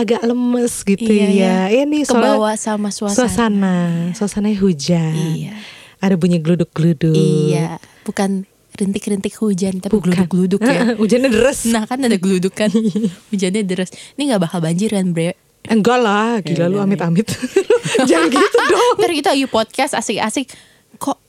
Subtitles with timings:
[0.00, 1.56] agak lemes gitu Iya, ya.
[1.84, 3.16] Ini soalnya Kebawa sama suasana.
[3.16, 3.76] suasana,
[4.12, 5.14] suasananya hujan.
[5.14, 5.54] Iya.
[6.00, 7.12] Ada bunyi gluduk-gluduk.
[7.12, 10.92] Iya, bukan rintik-rintik hujan tapi gluduk-gluduk ya.
[11.00, 11.68] Hujannya deras.
[11.68, 12.72] Nah kan ada geluduk kan
[13.30, 15.36] Hujannya deras Ini gak bakal banjir kan bre
[15.68, 17.28] Enggak lah, gila lu Iya, amit-amit.
[18.08, 18.94] Jangan gitu dong.
[18.96, 20.48] Ntar kita lagi podcast asik-asik
[20.96, 21.20] Kok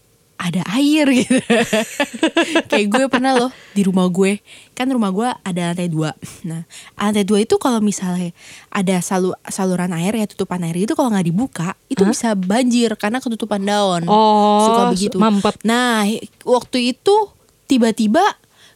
[0.42, 1.38] ada air gitu.
[2.74, 4.42] Kayak gue pernah loh Di rumah gue.
[4.74, 6.18] Kan rumah gue ada lantai dua.
[6.50, 6.66] Nah
[6.98, 8.34] lantai dua itu kalau misalnya
[8.74, 13.22] Ada salu, saluran air ya Tutupan air itu kalau nggak dibuka Itu bisa banjir Karena
[13.22, 14.10] ketutupan daun.
[14.10, 15.22] Oh, Suka begitu.
[15.22, 15.62] mampet.
[15.62, 16.10] Nah
[16.42, 17.16] waktu itu
[17.70, 18.26] Tiba-tiba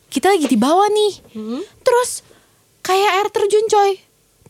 [0.05, 1.13] Kita lagi di bawah nih.
[1.81, 2.21] Terus
[2.85, 3.91] Kayak air terjun coy.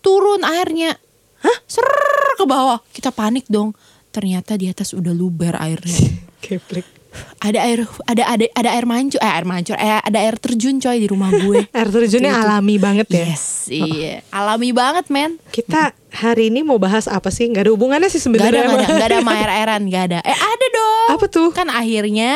[0.04, 1.00] Turun airnya.
[1.40, 1.58] Hah?
[1.64, 1.88] Ser
[2.36, 2.84] ke bawah.
[2.92, 3.72] Kita panik dong.
[4.12, 5.96] Ternyata di atas udah luber airnya.
[6.44, 7.05] Keplek.
[7.38, 10.98] Ada air ada ada ada air mancur eh air mancur eh ada air terjun coy
[10.98, 12.42] di rumah gue Air terjunnya Gitu.
[12.42, 13.26] alami banget ya.
[13.28, 17.48] yes iya alami banget men Kita hari ini mau bahas apa sih?
[17.48, 18.56] Gak ada hubungannya sih ada, sebenarnya.
[18.56, 20.20] gak ada, sama- gak ada sama air-airan, gak ada.
[20.22, 21.08] Eh ada dong.
[21.12, 21.50] Apa tuh?
[21.52, 22.32] Kan akhirnya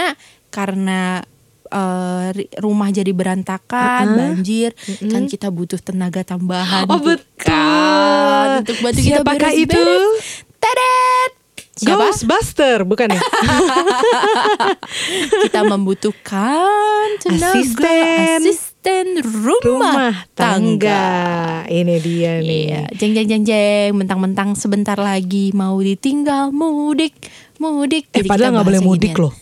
[0.50, 1.24] karena
[2.32, 4.18] ri- rumah jadi berantakan, Uh-uh.
[4.18, 4.74] banjir,
[5.06, 6.84] kan kita butuh tenaga tambahan.
[6.84, 7.24] Oh, betul.
[7.40, 9.70] kan, untuk bantu kita Siapakah itu?
[9.70, 10.26] beres-beres.
[10.58, 11.32] Tadat!
[11.32, 11.39] Siapa?
[11.82, 13.20] Ghostbuster, bukan ya?
[15.44, 18.40] kita membutuhkan tenaga Asisten.
[18.42, 21.04] asisten rumah, Rumah tangga.
[21.64, 21.68] tangga.
[21.68, 22.64] Ini dia nih.
[22.66, 27.14] Iya, jeng jeng jeng jeng, mentang-mentang sebentar lagi mau ditinggal mudik,
[27.58, 28.08] mudik.
[28.12, 29.22] Eh, Jadi padahal nggak boleh mudik ginian.
[29.22, 29.34] loh.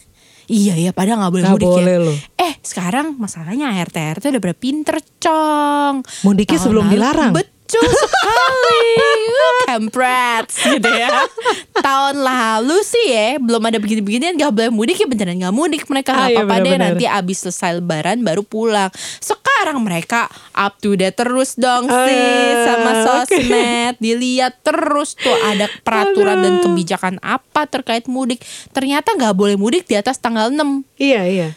[0.47, 2.01] Iya iya, padahal nggak boleh Nggak mudik boleh ya.
[2.01, 2.17] loh.
[2.37, 5.93] Eh, sekarang masalahnya RT RT udah pada pinter cong.
[6.23, 7.31] Mudiknya Tahun sebelum lalu- dilarang.
[7.67, 8.79] Betul sekali.
[9.27, 11.27] Uh, Kampret gitu ya.
[11.75, 16.15] Tahun lalu sih ya belum ada begini-beginian nggak boleh mudik ya beneran nggak mudik mereka
[16.15, 16.95] Ah, iya, apa-apa deh bener-bener.
[16.95, 18.87] nanti abis selesai lebaran baru pulang.
[19.19, 23.93] Sekarang mereka up to date terus dong sih Eh, sama sosmed.
[23.99, 26.63] Dilihat terus tuh ada peraturan dan Aduh.
[26.65, 28.39] kebijakan apa terkait mudik.
[28.71, 31.49] Ternyata nggak boleh mudik di atas tanggal 6 Iya, iya.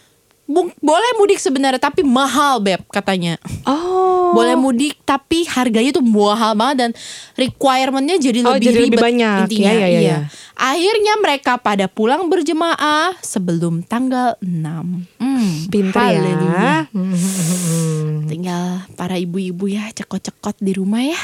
[0.76, 3.38] Boleh mudik sebenarnya tapi mahal beb katanya.
[3.62, 4.34] Oh.
[4.34, 6.90] Boleh mudik tapi harganya tuh mahal banget dan
[7.34, 9.36] requirementnya jadi Oh, lebih jadi lebih banyak.
[9.46, 9.70] intinya.
[9.70, 10.00] Ya, ya, ya, iya.
[10.02, 10.18] ya.
[10.54, 15.06] Akhirnya mereka pada pulang berjemaah sebelum tanggal 6.
[15.16, 16.50] Hmm, haleluya.
[16.52, 16.74] ya.
[18.30, 21.18] Tinggal para ibu-ibu ya cekot-cekot di rumah ya.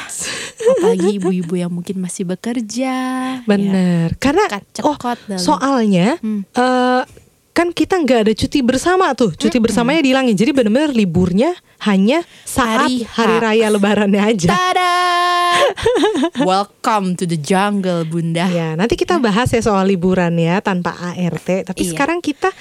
[0.69, 2.95] Apalagi ibu-ibu yang mungkin masih bekerja.
[3.37, 3.45] ya.
[3.45, 4.15] Bener.
[4.19, 4.47] Karena
[4.83, 5.39] oh, Cekot dalam.
[5.39, 6.43] soalnya Hmm.
[6.49, 7.03] eh,
[7.57, 9.33] kan kita nggak ada cuti bersama tuh.
[9.33, 10.37] Cuti bersamanya dihilangin.
[10.37, 11.57] Jadi bener-bener liburnya
[11.89, 14.53] hanya saat Hari hari, raya lebarannya aja.
[14.53, 14.97] Tada!
[16.45, 18.45] Welcome to the jungle, Bunda.
[18.53, 21.73] Ya, nanti kita bahas ya soal liburan ya tanpa ART.
[21.73, 21.97] Tapi Iya.
[21.97, 22.53] sekarang kita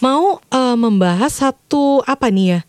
[0.00, 2.60] mau eh, membahas satu apa nih ya?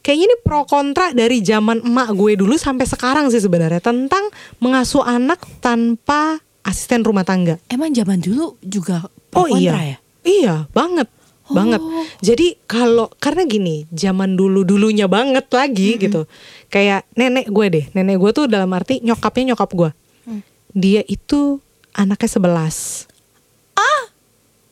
[0.00, 4.24] Kayaknya ini pro kontra dari zaman emak gue dulu sampai sekarang sih sebenarnya tentang
[4.56, 7.60] mengasuh anak tanpa asisten rumah tangga.
[7.68, 9.04] Emang zaman dulu juga
[9.36, 9.98] Oh pro kontra iya, ya?
[10.22, 11.10] iya banget,
[11.48, 11.78] banget.
[11.78, 12.04] Oh.
[12.18, 16.26] Jadi kalau karena gini, zaman dulu dulunya banget lagi gitu.
[16.66, 19.90] Kayak nenek gue deh, nenek gue tuh dalam arti nyokapnya nyokap gue.
[20.24, 20.42] Hmm.
[20.72, 21.58] Dia itu
[21.92, 23.06] anaknya sebelas.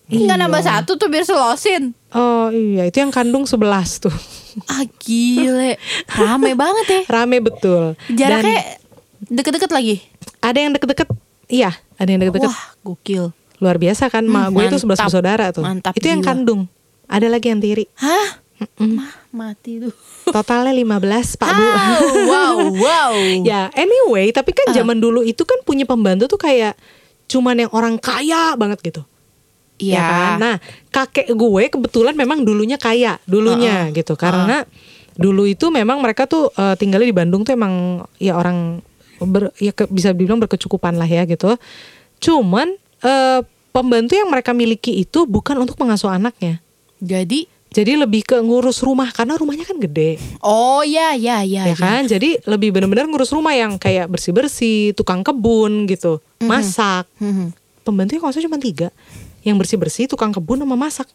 [0.04, 0.42] Enggak Iya.
[0.44, 1.96] nambah satu tuh biar selosin.
[2.12, 4.12] Oh iya, itu yang kandung 11 tuh.
[4.68, 5.80] Ah gile,
[6.12, 7.00] rame banget ya.
[7.08, 7.96] Rame betul.
[8.12, 8.84] Jaraknya
[9.24, 10.04] deket-deket lagi.
[10.44, 11.08] Ada yang deket-deket.
[11.48, 12.52] Iya, ada yang deket-deket.
[12.52, 13.32] Wah, gokil.
[13.64, 14.98] Luar biasa kan, mak gue itu 11 mantap.
[15.02, 15.64] bersaudara tuh.
[15.64, 16.28] Mantap itu yang gila.
[16.30, 16.60] kandung.
[17.06, 17.88] Ada lagi yang tiri.
[17.96, 18.44] Hah?
[18.76, 19.92] Mah, mati tuh.
[20.26, 21.00] Totalnya 15,
[21.34, 21.64] Pak Bu.
[21.64, 23.12] Ah, wow, wow.
[23.50, 24.74] ya, anyway, tapi kan Ah.
[24.74, 26.76] zaman dulu itu kan punya pembantu tuh kayak
[27.24, 29.02] cuman yang orang kaya banget gitu.
[29.74, 29.90] Iya.
[29.90, 30.30] ya kan?
[30.38, 30.56] Nah,
[30.88, 34.14] kakek gue kebetulan memang dulunya kaya, dulunya gitu.
[34.14, 34.62] Karena
[35.14, 37.74] dulu itu memang mereka tuh eh, tinggalnya di Bandung tuh emang
[38.16, 38.78] ya orang
[39.20, 41.58] ber, ya ke- bisa dibilang berkecukupan lah ya gitu.
[42.18, 43.40] Cuman eh,
[43.74, 46.62] pembantu yang mereka miliki itu bukan untuk mengasuh anaknya.
[47.02, 51.66] Jadi, Jadi lebih ke ngurus rumah karena rumahnya kan gede, oh ya, ya, ya.
[51.66, 52.06] ya kan?
[52.06, 57.02] Jadi lebih benar-benar ngurus rumah yang kayak bersih-bersih, tukang kebun gitu, masak.
[57.18, 57.50] Hmm,
[57.82, 58.94] Pembantunya kalau cuma tiga,
[59.42, 61.10] yang bersih-bersih, tukang kebun sama masak.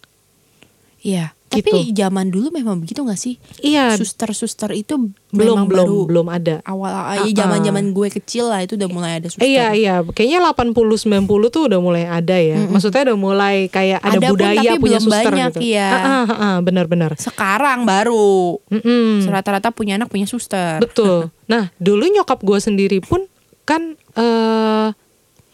[1.00, 1.32] Iya.
[1.50, 1.66] Gitu.
[1.66, 3.42] Tapi zaman dulu memang begitu gak sih?
[3.58, 6.56] Iya, Suster-suster itu belum memang belum baru belum ada.
[6.62, 9.50] awal Ah, ya zaman-zaman gue kecil lah itu udah mulai ada suster.
[9.50, 12.62] Iya iya, kayaknya 80 90 tuh udah mulai ada ya.
[12.70, 15.60] Maksudnya udah mulai kayak ada, Ada pun, budaya tapi punya belum suster banyak, gitu.
[15.66, 15.90] iya.
[15.90, 17.18] Ah, ah, benar-benar.
[17.18, 19.26] Sekarang baru Mm-mm.
[19.26, 20.78] rata-rata punya anak punya suster.
[20.78, 21.34] Betul.
[21.50, 23.26] Nah, dulu nyokap gue sendiri pun
[23.66, 24.88] kan eh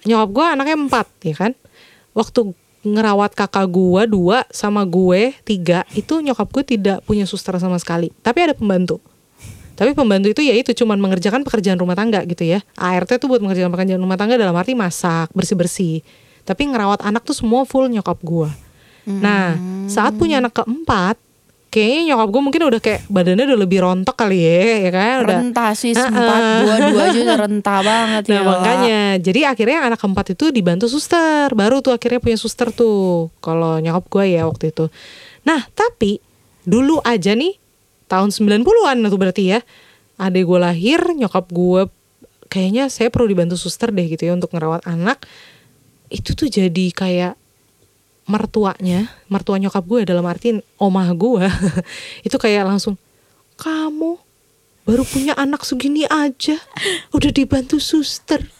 [0.03, 1.51] nyokap gue anaknya empat ya kan.
[2.11, 2.51] Waktu
[2.85, 8.13] ngerawat kakak gue dua sama gue tiga itu nyokap gue tidak punya suster sama sekali.
[8.21, 9.01] Tapi ada pembantu.
[9.75, 12.63] Tapi pembantu itu ya itu cuman mengerjakan pekerjaan rumah tangga gitu ya.
[12.79, 15.99] ART tuh buat mengerjakan pekerjaan rumah tangga dalam arti masak, bersih-bersih.
[16.47, 18.53] Tapi ngerawat anak tuh semua full nyokap gua.
[19.05, 19.53] Nah,
[19.85, 21.19] saat punya anak keempat,
[21.75, 25.15] kayaknya nyokap gue mungkin udah kayak badannya udah lebih rontok kali ya, ya kan?
[25.27, 25.37] Udah.
[25.43, 26.63] Rentah sih sempat ah.
[26.63, 28.41] dua-dua aja udah rentah banget Nah ya.
[28.47, 33.27] Makanya, jadi akhirnya anak keempat itu dibantu suster, baru tuh akhirnya punya suster tuh.
[33.43, 34.87] Kalau nyokap gue ya waktu itu.
[35.43, 36.23] Nah tapi
[36.63, 37.59] dulu aja nih
[38.07, 39.59] tahun 90-an tuh berarti ya,
[40.15, 41.91] adek gue lahir, nyokap gue
[42.47, 45.27] kayaknya saya perlu dibantu suster deh gitu ya untuk ngerawat anak.
[46.07, 47.35] Itu tuh jadi kayak
[48.25, 51.45] mertuanya, mertua nyokap gue dalam arti omah gue
[52.27, 52.97] itu kayak langsung
[53.55, 54.17] kamu
[54.85, 56.57] baru punya anak segini aja
[57.13, 58.41] udah dibantu suster.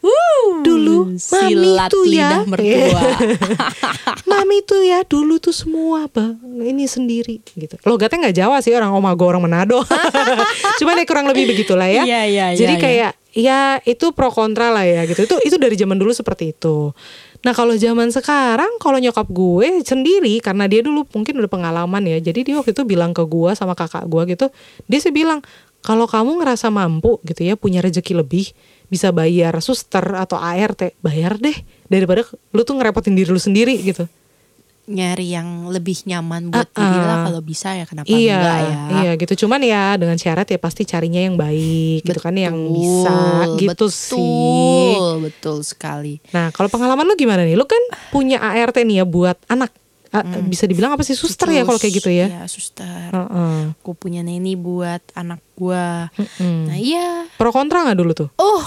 [0.00, 2.48] Wuh, Dulu mami silat tuh ya.
[2.48, 3.02] mertua.
[4.30, 7.76] mami tuh ya dulu tuh semua bang ini sendiri gitu.
[7.84, 9.84] Logatnya nggak Jawa sih orang omah gue orang Manado.
[10.80, 12.08] Cuman ya kurang lebih begitulah ya.
[12.08, 12.80] Iya, iya, iya, Jadi iya.
[12.80, 15.26] kayak ya itu pro kontra lah ya gitu.
[15.26, 16.94] Itu itu dari zaman dulu seperti itu.
[17.44, 22.18] Nah kalau zaman sekarang kalau nyokap gue sendiri karena dia dulu mungkin udah pengalaman ya.
[22.22, 24.46] Jadi dia waktu itu bilang ke gue sama kakak gue gitu.
[24.88, 25.44] Dia sih bilang
[25.84, 28.56] kalau kamu ngerasa mampu gitu ya punya rezeki lebih
[28.88, 31.56] bisa bayar suster atau ART bayar deh
[31.92, 32.24] daripada
[32.56, 34.08] lu tuh ngerepotin diri lu sendiri gitu.
[34.84, 37.22] Nyari yang lebih nyaman buat Ah, diri lah ah.
[37.24, 38.80] kalau bisa ya kenapa iya, enggak ya.
[39.00, 39.32] iya gitu.
[39.44, 43.16] Cuman ya dengan syarat ya pasti carinya yang baik gitu kan yang Betul, bisa
[43.56, 44.92] gitu betul, sih.
[45.24, 46.14] Betul sekali.
[46.30, 47.56] Nah, kalau pengalaman lu gimana nih?
[47.56, 47.80] Lu kan
[48.12, 49.72] punya ART nih ya buat anak.
[50.12, 52.28] A- Bisa dibilang apa sih suster ya kalau kayak gitu ya?
[52.28, 53.08] Iya, suster.
[53.08, 53.72] Heeh.
[53.80, 56.12] Aku punya neni buat anak gua.
[56.14, 56.68] Mm-mm.
[56.68, 57.24] Nah, iya.
[57.34, 58.28] Pro kontra nggak dulu tuh?
[58.36, 58.62] Oh.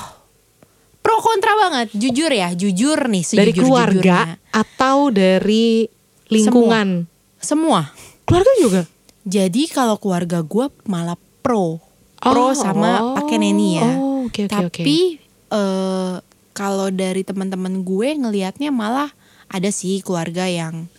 [0.99, 5.87] Pro kontra banget, jujur ya, jujur nih Dari keluarga atau dari
[6.27, 7.07] lingkungan?
[7.39, 7.91] Semua.
[8.27, 8.81] Keluarga juga.
[9.27, 11.79] Jadi kalau keluarga gua malah pro.
[12.17, 13.89] Pro Oh, sama oh, pakai neni ya.
[13.99, 14.51] Oh, oke oke.
[14.51, 15.21] Tapi
[15.53, 16.15] eh
[16.57, 19.13] kalau dari teman-teman gue ngelihatnya malah
[19.45, 20.89] ada sih keluarga yang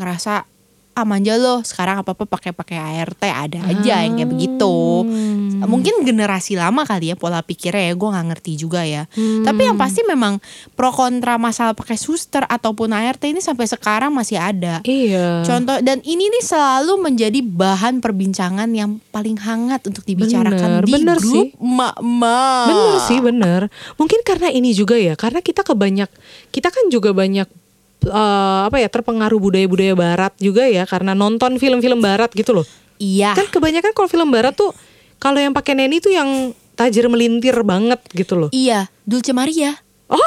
[0.00, 0.48] ngerasa
[0.92, 4.76] ah manja loh sekarang apa apa pakai pakai ART ada aja yang kayak begitu.
[5.08, 5.64] Hmm.
[5.64, 9.08] Mungkin generasi lama kali ya pola pikirnya ya gue nggak ngerti juga ya.
[9.16, 9.40] Hmm.
[9.46, 10.36] Tapi yang pasti memang
[10.76, 14.84] pro kontra masalah pakai suster ataupun ART ini sampai sekarang masih ada.
[14.84, 15.46] Iya.
[15.48, 20.92] Contoh dan ini nih selalu menjadi bahan perbincangan yang paling hangat untuk dibicarakan Bener, di
[20.92, 21.46] bener grup sih.
[21.56, 22.66] emak-emak.
[22.68, 23.60] Bener sih bener.
[23.96, 26.10] Mungkin karena ini juga ya, karena kita kebanyak,
[26.52, 27.61] kita kan juga banyak
[28.06, 32.66] eh, apa ya terpengaruh budaya-budaya Barat juga ya, karena nonton film-film Barat gitu loh.
[32.98, 33.34] Iya.
[33.34, 34.70] Kan kebanyakan kalau film Barat tuh
[35.18, 38.48] kalau yang pakai neni tuh yang tajir melintir banget gitu loh.
[38.50, 39.74] Iya, Dulce Maria.
[40.10, 40.18] Oh,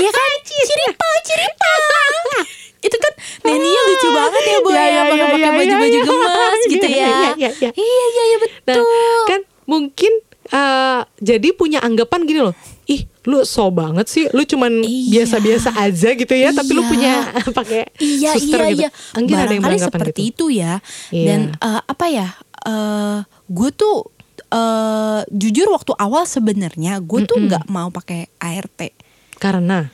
[0.00, 0.30] Iya kan?
[0.70, 1.72] Ciripa, ciripa.
[2.86, 3.12] Itu kan
[3.44, 6.04] neninya lucu banget ya, Bu Iya, ya, iya, pakai iya, pakai iya, baju-baju iya.
[6.08, 7.06] gemas gitu Iya, ya.
[7.06, 7.70] iya, iya, iya.
[7.76, 9.24] Iya, iya, iya, nah betul.
[9.28, 10.12] kan mungkin
[10.50, 12.54] eh, jadi punya anggapan gini loh.
[12.90, 14.26] Ih, lu so banget sih.
[14.34, 15.22] Lu cuman Iya.
[15.22, 16.90] biasa-biasa aja gitu ya, tapi lu Iya.
[16.90, 17.12] punya
[17.58, 18.80] pakai Iya suster iya gitu.
[18.82, 18.88] iya.
[19.14, 20.50] Mungkin ada yang seperti gitu.
[20.50, 20.82] itu ya.
[21.14, 21.26] Iya.
[21.30, 22.28] Dan eh, apa ya?
[22.60, 24.04] eh gue tuh
[24.50, 28.92] eh jujur waktu awal sebenarnya gue tuh nggak mau pakai ART
[29.40, 29.88] Karena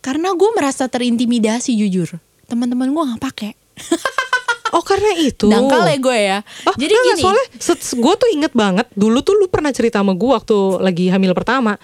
[0.00, 2.16] karena gue merasa terintimidasi jujur.
[2.48, 3.52] Teman-teman gue nggak pakai.
[4.72, 5.52] Oh karena itu.
[5.52, 6.38] Dangkal ya gue ya.
[6.64, 7.20] Oh, Jadi enggak, gini.
[7.20, 7.46] soalnya
[7.92, 11.76] gue tuh inget banget dulu tuh lu pernah cerita sama gue waktu lagi hamil pertama.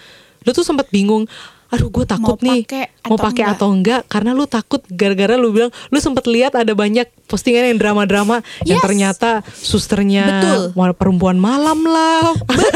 [0.48, 1.28] Lu tuh sempet bingung.
[1.68, 5.52] Aduh gue takut Mau nih pakai mau pakai atau enggak karena lu takut gara-gara lu
[5.52, 8.84] bilang lu sempet lihat ada banyak postingan yang drama-drama yang Yes.
[8.88, 10.24] ternyata susternya
[10.72, 10.96] Betul.
[10.96, 12.32] perempuan malam lah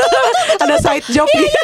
[0.62, 1.56] ada side job gitu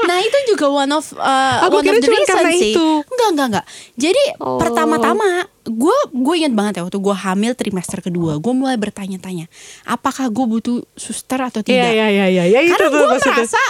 [0.00, 2.72] Nah itu juga one of uh, Aku one kira of the reason sih.
[2.72, 2.88] itu.
[3.04, 3.64] Enggak enggak enggak.
[3.94, 4.56] Jadi Oh.
[4.56, 9.44] pertama-tama gue gue ingat banget ya waktu gue hamil trimester kedua gue mulai bertanya-tanya
[9.84, 11.84] apakah gue butuh suster atau tidak.
[11.84, 13.60] Iya iya iya iya ya, itu Karena gue merasa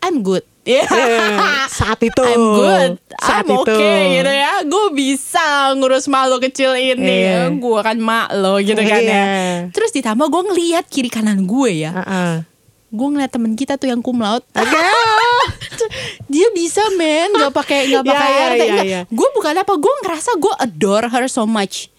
[0.00, 0.40] I'm good.
[0.64, 0.84] Iya.
[0.84, 1.36] Eh,
[1.78, 4.52] saat itu I'm good, saat I'm itu okay gitu ya.
[4.64, 7.04] Gue bisa ngurus malu kecil ini.
[7.22, 7.52] Iya.
[7.52, 9.04] Gue kan mak lo gitu kan ya.
[9.04, 9.28] Iya.
[9.70, 11.92] Terus ditambah gue ngelihat kiri kanan gue ya.
[11.94, 12.32] Heeh.
[12.88, 14.46] Gue ngeliat temen kita tuh yang cum laude.
[14.50, 14.78] Oke.
[16.26, 19.00] dia bisa men nggak pakai nggak Ya, pakai ART ya, Nggak, ya.
[19.04, 21.90] gue bukan apa gue ngerasa gue adore her so much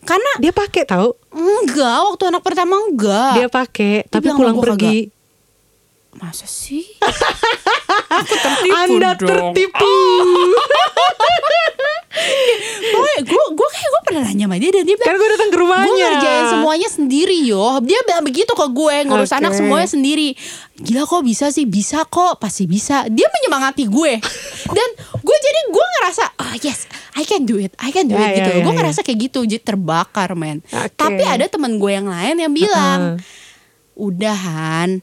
[0.00, 5.12] karena Dia pakai tahu enggak waktu anak pertama enggak dia pakai tapi pulang pergi.
[6.12, 6.82] masa sih
[8.10, 9.28] aku tertipu Anda dong.
[9.54, 9.94] tertipu.
[12.88, 15.50] Pokoknya gue gue kayak gue pernah nanya sama dia dan dia bilang Kan gue datang
[15.50, 15.86] ke rumahnya.
[15.86, 19.38] Gue ngerjain semuanya sendiri yo Dia bilang begitu ke gue Ngurus Oke.
[19.38, 20.28] anak semuanya sendiri
[20.74, 24.12] Gila kok bisa sih Bisa kok Pasti bisa Dia menyemangati gue
[24.66, 26.80] Dan gue jadi gue ngerasa oh yes
[27.14, 28.78] I can do it I can do Ya, it gitu ya, ya, gue ya.
[28.82, 30.98] ngerasa kayak gitu jadi terbakar men Oke.
[30.98, 33.22] tapi ada teman gue yang lain yang bilang
[33.94, 35.02] udahan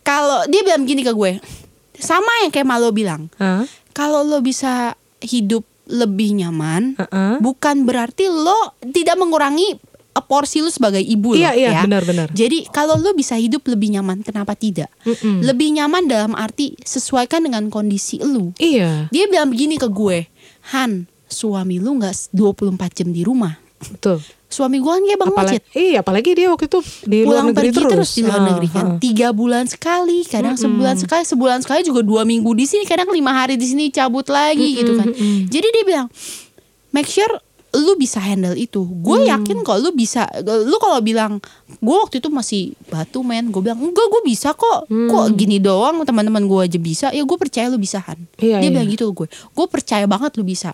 [0.00, 1.40] kalau dia bilang gini ke gue
[1.96, 3.64] sama yang kayak Malo bilang Hah?
[3.90, 7.38] kalau lo bisa hidup lebih nyaman Heeh.
[7.38, 9.76] bukan berarti lo tidak mengurangi
[10.24, 11.82] porsi lo sebagai ibu Iya, loh iya, ya.
[11.84, 12.30] benar-benar.
[12.30, 14.86] Jadi kalau lo bisa hidup lebih nyaman kenapa tidak?
[15.02, 15.42] Mm-mm.
[15.42, 18.54] Lebih nyaman dalam arti sesuaikan dengan kondisi lo.
[18.56, 20.30] Iya, Dia bilang begini ke gue,
[20.70, 23.58] Han, suami lu nggak 24 jam di rumah.
[23.86, 24.18] Betul.
[24.46, 25.64] Suami gue kan kayak Bang Apalagi, Macet.
[25.74, 28.10] iya, apalagi dia waktu itu di luar Pulang negeri pergi terus, terus.
[28.14, 28.86] di luar Ah, negeri kan.
[28.86, 28.98] ah.
[28.98, 33.34] Tiga bulan sekali, kadang sebulan sekali, sebulan sekali juga dua minggu di sini, kadang lima
[33.34, 35.10] hari di sini cabut lagi gitu kan.
[35.44, 36.06] Jadi dia bilang,
[36.90, 37.34] make sure
[37.74, 38.86] lu bisa handle itu.
[39.02, 39.28] Gue Mm.
[39.34, 40.30] yakin kok lu bisa.
[40.46, 41.42] Lu kalau bilang,
[41.82, 43.50] gue waktu itu masih batu men.
[43.50, 44.86] Gue bilang enggak, gue bisa kok.
[44.86, 47.06] Kok gini doang teman-teman gue aja bisa.
[47.10, 48.30] Ya gue percaya lu bisa Han.
[48.38, 48.72] Iya, dia iya.
[48.72, 49.26] bilang gitu gue.
[49.26, 50.70] Gue percaya banget lu bisa.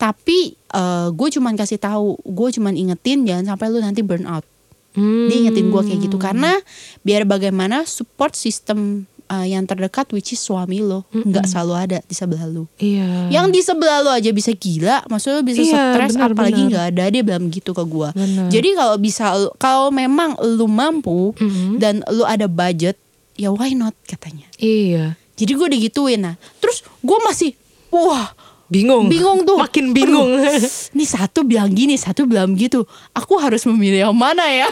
[0.00, 4.44] Tapi eh, gue cuman kasih tahu, gue cuman ingetin jangan sampai lu nanti burn out.
[4.96, 5.28] Hmm.
[5.28, 6.56] Dia ingetin gue kayak gitu karena
[7.04, 12.14] biar bagaimana support system uh, yang terdekat which is suami lo nggak selalu ada di
[12.16, 12.66] sebelah lo.
[12.76, 13.28] Iya.
[13.30, 17.22] Yang di sebelah lo aja bisa gila, maksudnya bisa Iya, stres apalagi nggak ada dia
[17.22, 18.08] bilang gitu ke gue.
[18.12, 18.48] Benar.
[18.50, 21.78] Jadi kalau bisa kalau memang lo mampu Mhm.
[21.78, 22.96] dan lo ada budget,
[23.36, 24.48] ya why not katanya.
[24.58, 25.14] Iya.
[25.38, 26.34] Jadi gue digituin nah.
[26.58, 27.54] Terus gue masih
[27.88, 28.34] wah
[28.68, 29.08] Bingung.
[29.08, 29.56] Bingung tuh.
[29.56, 30.28] Makin bingung.
[30.94, 32.84] Ini satu bilang gini, satu bilang gitu.
[33.16, 34.68] Aku harus memilih yang mana ya?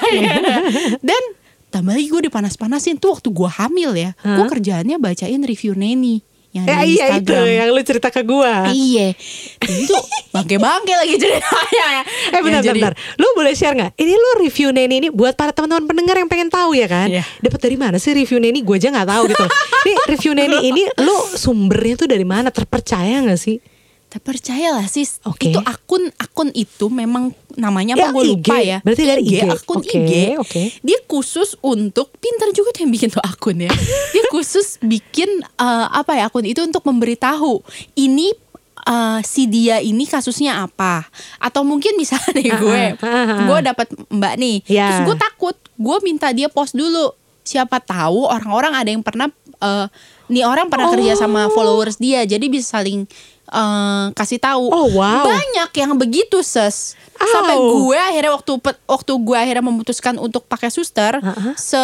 [1.09, 1.23] Dan
[1.68, 4.11] tambah lagi gue dipanas-panasin tuh waktu gue hamil ya.
[4.16, 4.49] Gue Hah?
[4.49, 8.64] kerjaannya bacain review Neni yang Eh, di iya itu yang lu cerita ke gua.
[8.66, 9.12] Iya,
[9.61, 9.96] itu
[10.32, 11.87] bangke-bangke lagi ceritanya.
[12.32, 12.92] Eh benar Ya, jadi- benar.
[13.16, 13.92] Lu boleh share nggak?
[13.94, 17.12] Ini lu review Neni ini buat para teman-teman pendengar yang pengen tahu ya kan?
[17.12, 17.28] Iya.
[17.44, 18.64] Dapat dari mana sih review Neni?
[18.64, 19.44] Gue aja nggak tahu gitu.
[19.87, 22.49] Ini review Neni ini lu sumbernya tuh dari mana?
[22.49, 23.61] Terpercaya nggak sih?
[24.07, 25.51] Terpercayalah sis Oke.
[25.51, 28.31] Itu akun Akun itu memang Namanya Ya, apa gue IG.
[28.39, 29.35] lupa ya Berarti dari IG.
[29.45, 30.63] Akun Oke, IG oke.
[30.81, 33.73] Dia khusus untuk Pintar juga tuh yang bikin tuh akun ya
[34.15, 37.61] Dia khusus bikin eh, Apa ya akun itu untuk memberitahu
[37.95, 38.31] Ini
[38.87, 41.03] eh, si dia ini kasusnya apa
[41.37, 43.39] Atau mungkin misalnya nih gue ah, ah.
[43.45, 44.87] Gue dapat mbak nih Ya.
[44.87, 47.11] Terus gue takut Gue minta dia post dulu
[47.43, 49.27] Siapa tahu orang-orang ada yang pernah
[49.59, 49.87] eh,
[50.26, 53.06] Nih orang pernah kerja sama followers dia Jadi bisa saling
[53.47, 55.23] eh, kasih tahu Oh, wow.
[55.25, 57.25] banyak yang begitu ses Au.
[57.26, 58.52] sampai gue akhirnya waktu
[58.85, 61.54] waktu gue akhirnya memutuskan untuk pakai suster Uh-uh.
[61.54, 61.78] se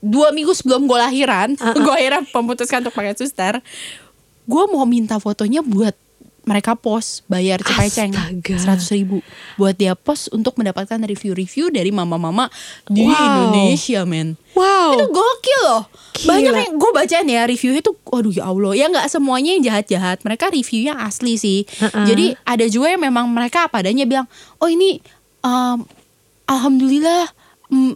[0.00, 1.76] dua minggu sebelum gue lahiran Uh-uh.
[1.84, 3.60] gue akhirnya memutuskan untuk pakai suster
[4.44, 5.96] gue mau minta fotonya buat
[6.44, 8.12] mereka post bayar cepeceng
[8.54, 9.20] seratus ribu
[9.56, 12.48] buat dia post untuk mendapatkan review-review dari mama-mama
[12.86, 13.16] di Wow.
[13.16, 14.94] Indonesia men Wow.
[14.94, 15.82] itu gokil loh
[16.14, 16.28] Gila.
[16.30, 20.22] banyak yang gue bacain ya reviewnya tuh waduh ya Allah ya nggak semuanya yang jahat-jahat
[20.22, 22.06] mereka reviewnya asli sih Uh-uh.
[22.06, 25.02] jadi ada juga yang memang mereka apa adanya bilang oh ini
[25.40, 25.82] um,
[26.46, 27.28] alhamdulillah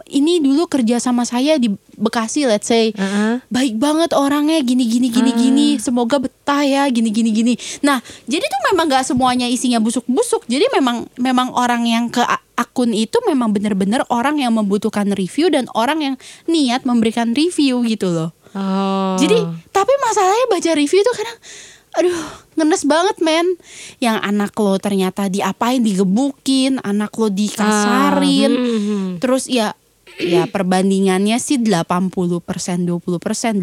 [0.08, 2.94] ini dulu kerja sama saya di Bekasi let's say.
[2.94, 3.42] Uh-uh.
[3.50, 5.68] baik banget orangnya gini gini gini gini.
[5.82, 7.54] Semoga betah ya gini gini gini.
[7.82, 7.98] Nah
[8.30, 10.46] jadi tuh memang nggak semuanya isinya busuk-busuk.
[10.46, 12.22] Jadi memang memang orang yang ke
[12.58, 16.14] akun itu memang benar-benar orang yang membutuhkan review dan orang yang
[16.50, 18.30] niat memberikan review gitu loh.
[18.56, 19.20] Oh.
[19.20, 19.44] jadi
[19.76, 21.38] tapi masalahnya baca review itu kadang
[22.00, 23.46] aduh ngenes banget men
[23.98, 29.06] yang anak lo ternyata diapain digebukin anak lo dikasarin Ah, hmm, hmm.
[29.22, 29.72] Terus ya
[30.18, 32.90] ya perbandingannya sih 80% 20%,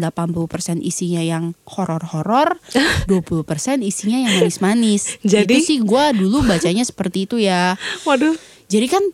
[0.80, 2.56] isinya yang horor-horor,
[3.12, 5.20] 20% isinya yang manis-manis.
[5.20, 7.76] Jadi- itu sih gua dulu bacanya seperti itu ya.
[8.08, 8.32] Waduh.
[8.66, 9.04] Jadi kan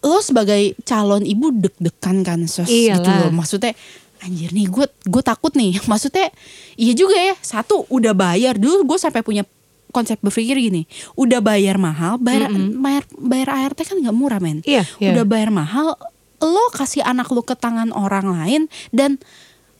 [0.00, 3.00] lo sebagai calon ibu deg-degan kan sos Iyalah.
[3.00, 3.30] gitu loh.
[3.32, 3.72] Maksudnya
[4.20, 5.80] anjir nih gue gue takut nih.
[5.90, 6.28] Maksudnya
[6.76, 7.34] iya juga ya.
[7.40, 9.42] Satu udah bayar dulu gue sampai punya
[9.90, 10.86] konsep berpikir gini.
[11.18, 14.62] Udah bayar mahal, bayar bayar, bayar ART kan nggak murah men.
[14.62, 15.10] Iya, iya.
[15.10, 15.98] Udah bayar mahal,
[16.38, 18.62] lo kasih anak lo ke tangan orang lain
[18.94, 19.18] dan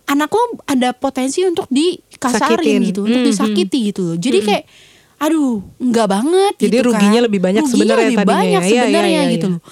[0.04, 2.80] anak lo ada potensi untuk dikasarin Sakitin.
[2.90, 3.28] gitu, untuk Mhm.
[3.30, 4.16] disakiti gitu loh.
[4.18, 4.64] Jadi kayak
[5.20, 7.26] aduh, nggak banget Jadi gitu ruginya kan.
[7.30, 8.70] lebih banyak Ruginya sebenarnya lebih tadinya banyak ya.
[8.82, 9.54] Sebenarnya iya, iya, gitu iya.
[9.54, 9.62] loh.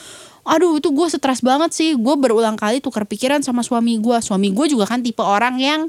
[0.48, 1.92] Aduh itu gue stres banget sih.
[1.92, 5.80] Gue berulang kali tukar pikiran sama suami gue Suami gue juga kan tipe orang yang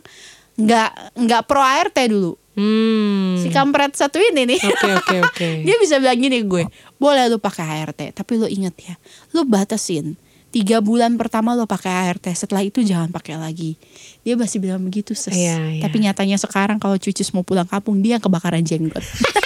[0.60, 2.36] nggak nggak pro ART dulu.
[2.60, 3.39] Hmm.
[3.39, 4.60] Si kampret satu ini nih.
[4.60, 5.48] Oke oke oke.
[5.68, 6.68] Dia bisa bilang gini gue
[7.00, 9.00] Boleh lu pakai ART Tapi lu inget ya
[9.32, 10.20] Lu batasin
[10.51, 13.80] Tiga bulan pertama lo pakai ART Setelah itu jangan pakai lagi.
[14.28, 15.32] Dia masih bilang begitu ses.
[15.32, 15.82] Iya, iya.
[15.88, 19.08] Tapi nyatanya sekarang Kalau cucis mau pulang kampung Dia kebakaran jenggot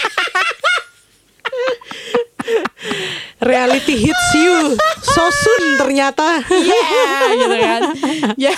[3.44, 6.42] Reality hits you so soon ternyata.
[6.48, 7.82] Yeah gitu kan.
[8.36, 8.56] Ya.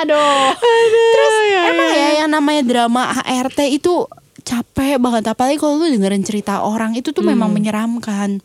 [0.00, 0.54] Aduh.
[0.86, 1.34] Terus
[1.68, 2.08] Emang ya.
[2.24, 4.06] yang namanya drama ART itu
[4.40, 5.24] capek banget.
[5.26, 8.38] Apalagi kalau lu dengerin cerita orang itu tuh memang menyeramkan.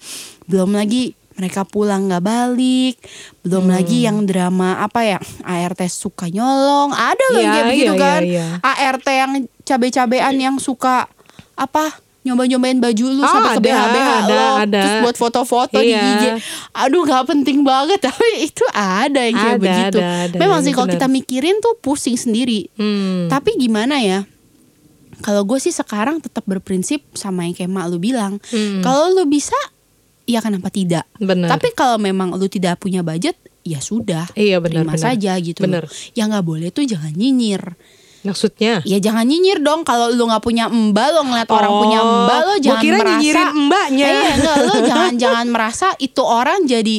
[0.45, 2.95] Belum lagi mereka pulang nggak balik.
[3.39, 6.91] Belum lagi yang drama apa ya ART suka nyolong.
[6.91, 8.21] Ada loh Iya, kayak begitu iya, kan.
[8.25, 8.85] iya, iya.
[8.89, 9.31] ART yang
[9.63, 11.07] cabe-cabean yang suka
[11.55, 14.79] apa nyoba-nyobain baju lu Oh, sampai ke ada, BH BH ada, lo ada.
[14.79, 16.03] terus buat foto-foto di Iya.
[16.03, 16.23] IG
[16.73, 20.65] aduh nggak penting banget tapi itu ada yang kayak Ada, begitu ada, ada, memang iya,
[20.65, 23.27] sih kalau kita mikirin tuh pusing sendiri Hmm.
[23.27, 24.27] tapi gimana ya?
[25.19, 28.39] Kalau gue sih sekarang tetap berprinsip sama yang kayak mak lu bilang.
[28.47, 28.79] Hmm.
[28.79, 29.57] Kalau lu bisa,
[30.23, 31.03] ya kenapa tidak?
[31.13, 31.51] Benar.
[31.51, 34.31] Tapi kalau memang lu tidak punya budget, ya sudah.
[34.31, 35.03] Iya, benar, Terima benar.
[35.05, 35.59] saja gitu.
[35.61, 35.91] Benar.
[36.15, 37.59] Yang nggak boleh tuh jangan nyinyir.
[38.19, 38.83] Maksudnya?
[38.83, 42.39] Ya jangan nyinyir dong kalau lu nggak punya mbak lo ngeliat orang Oh, punya mbak
[42.43, 44.05] lo gua jangan kira merasa nyinyirin mbaknya.
[44.05, 46.97] Eh, enggak lo jangan jangan merasa itu orang jadi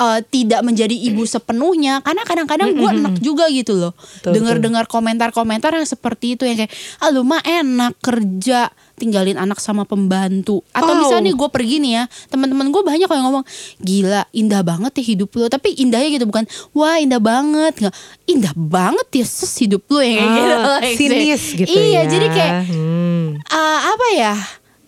[0.00, 3.92] eh, tidak menjadi ibu sepenuhnya karena kadang-kadang gue enak juga gitu loh.
[4.22, 9.84] Dengar-dengar komentar-komentar yang seperti itu yang kayak ah lu mah enak kerja tinggalin anak sama
[9.84, 10.60] pembantu.
[10.70, 10.98] Atau Oh.
[10.98, 13.44] misalnya nih gue pergi nih ya teman-teman gue banyak yang ngomong
[13.78, 17.72] gila indah banget ya hidup lo tapi indahnya gitu bukan wah indah banget.
[17.78, 17.94] Nggak
[18.26, 22.02] indah banget ya ses hidup lo yang kayak gitu Ah, like, sinis gitu iya ya.
[22.06, 23.40] jadi kayak Hmm.
[23.48, 24.34] ah, apa ya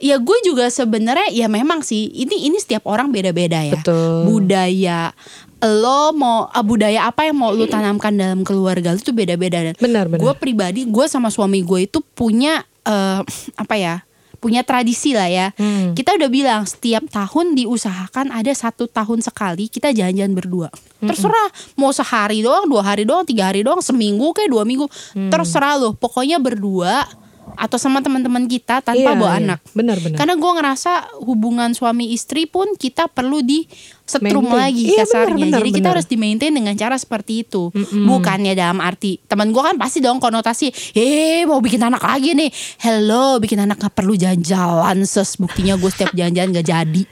[0.02, 4.26] ya gue juga sebenarnya ya memang sih ini ini setiap orang beda-beda ya Betul.
[4.26, 5.14] budaya
[5.62, 9.74] lo mau ah, budaya apa yang mau lu tanamkan dalam keluarga lu tuh beda-beda dan
[9.78, 10.18] Benar, benar.
[10.18, 13.22] gue pribadi gue sama suami gue itu punya eh,
[13.62, 13.94] apa ya
[14.42, 15.94] punya tradisi lah ya Hmm.
[15.94, 20.68] kita udah bilang setiap tahun diusahakan ada satu tahun sekali kita jalan-jalan berdua
[20.98, 21.46] terserah
[21.78, 25.30] mau sehari doang dua hari doang tiga hari doang seminggu kayak dua minggu Hmm.
[25.30, 27.06] terserah lo pokoknya berdua
[27.54, 29.40] atau sama teman-teman kita tanpa Iya, bawa iya.
[29.44, 30.16] anak Benar, benar.
[30.16, 33.64] karena gue ngerasa hubungan suami istri pun kita perlu di
[34.02, 34.60] setrum Maintain.
[34.62, 35.92] lagi Iya, kasarnya benar, benar, jadi kita benar.
[35.94, 40.18] harus di maintain dengan cara seperti itu bukannya dalam arti teman gue kan pasti dong
[40.18, 45.74] konotasi eh mau bikin anak lagi nih hello bikin anak nggak perlu jalan-jalan ses buktinya
[45.74, 47.02] gue setiap jalan-jalan gak jadi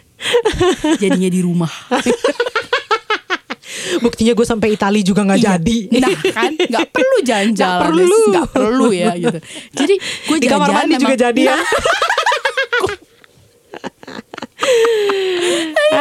[0.97, 1.73] jadinya di rumah
[3.99, 5.51] Buktinya gue sampai Itali juga nggak Iya.
[5.55, 5.79] jadi.
[5.99, 8.19] nah kan nggak perlu jalan-jalan Nggak perlu.
[8.29, 9.39] nggak perlu ya gitu
[9.75, 11.57] jadi gue Di kamar mandi juga jadi ya.
[11.57, 11.65] Nah,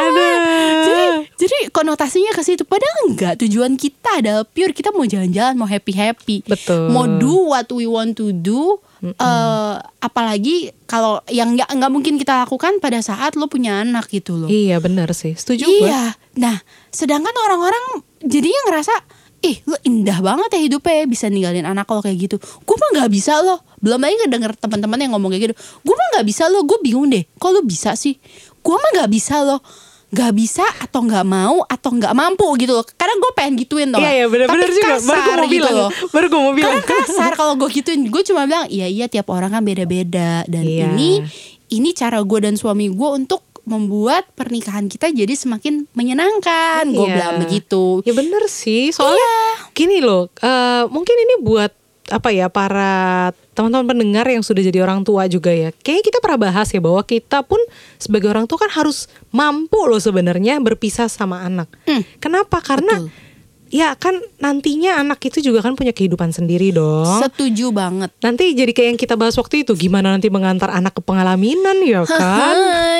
[0.00, 0.36] Aduh.
[0.80, 1.04] jadi
[1.36, 5.92] jadi konotasinya ke situ padahal enggak tujuan kita adalah pure kita mau jalan-jalan mau happy
[5.92, 6.88] happy Betul.
[6.88, 12.44] mau do what we want to do eh, apalagi kalau yang nggak nggak mungkin kita
[12.44, 15.32] lakukan pada saat lo punya anak gitu loh Iya benar sih.
[15.32, 15.80] Setuju gue.
[15.82, 17.84] iya nah sedangkan orang-orang
[18.20, 18.94] jadinya ngerasa
[19.40, 22.90] ih lo indah banget ya hidupnya ya, bisa ninggalin anak lo kayak gitu gue mah
[22.94, 26.44] nggak bisa loh belum lagi ngedenger teman-teman yang ngomong kayak gitu gue mah nggak bisa
[26.46, 28.20] loh gue bingung deh kok lo bisa sih
[28.60, 29.64] gue mah nggak bisa loh
[30.10, 34.02] nggak bisa atau nggak mau atau nggak mampu gitu loh kadang gue pengen gituin tau
[34.02, 34.94] Iya iya benar-benar Tapi juga.
[34.98, 35.76] Baru gue mau gitu bilang.
[35.78, 35.90] loh.
[36.10, 36.76] Baru gue mau bilang.
[36.82, 40.62] Karena kasar kalau gue gituin gue cuma bilang iya iya tiap orang kan beda-beda dan
[40.66, 40.90] Iya.
[40.90, 41.22] ini
[41.70, 47.14] ini cara gue dan suami gue untuk membuat pernikahan kita jadi semakin menyenangkan gue Iya.
[47.14, 48.90] bilang begitu Ya bener sih.
[48.90, 49.72] Soalnya Iya.
[49.72, 50.28] gini loh.
[50.34, 51.72] eh, mungkin ini buat
[52.08, 55.70] apa ya para teman-teman pendengar yang sudah jadi orang tua juga ya.
[55.70, 57.60] Kayaknya kita pernah bahas ya bahwa kita pun
[57.96, 61.70] sebagai orang tua kan harus mampu loh sebenarnya berpisah sama anak.
[61.86, 62.02] Hmm.
[62.18, 62.58] Kenapa?
[62.58, 63.29] Karena Betul.
[63.70, 67.06] Ya kan nantinya anak itu juga kan punya kehidupan sendiri dong.
[67.20, 71.00] setuju banget Nanti jadi kayak yang kita bahas waktu itu gimana nanti mengantar anak ke
[71.00, 72.54] pengalaminan ya kan?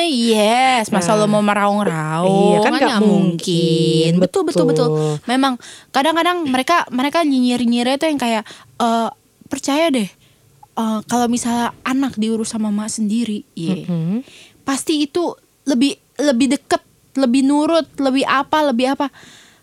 [0.07, 1.19] Yes, masa Nah.
[1.19, 3.35] lo mau meraung-raung Iya, kan nggak nggak mungkin.
[3.37, 4.13] mungkin.
[4.19, 4.89] Betul betul betul.
[4.89, 5.13] Betul.
[5.27, 8.43] Memang kadang-kadang mereka mereka nyinyir-nyinyir itu yang kayak
[8.77, 9.09] eh,
[9.45, 10.07] percaya deh
[10.73, 13.83] eh, kalau misalnya anak diurus sama mak sendiri, iya.
[13.83, 14.23] Hmm.
[14.63, 16.79] pasti itu lebih lebih deket,
[17.15, 19.11] lebih nurut, lebih apa, lebih apa.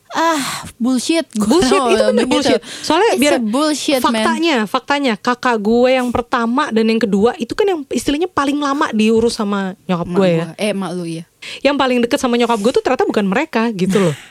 [0.10, 0.40] Ah,
[0.76, 1.28] bullshit.
[1.34, 2.32] Gua bullshit itu bener begitu.
[2.32, 4.06] bullshit soalnya It's biar bullshit, man.
[4.08, 8.88] faktanya faktanya kakak gue yang pertama dan yang kedua itu kan yang istilahnya paling lama
[8.90, 10.46] diurus sama nyokap gue ya.
[10.58, 11.24] Eh, mak lu ya.
[11.60, 14.16] yang paling deket sama nyokap gue tuh ternyata bukan mereka gitu loh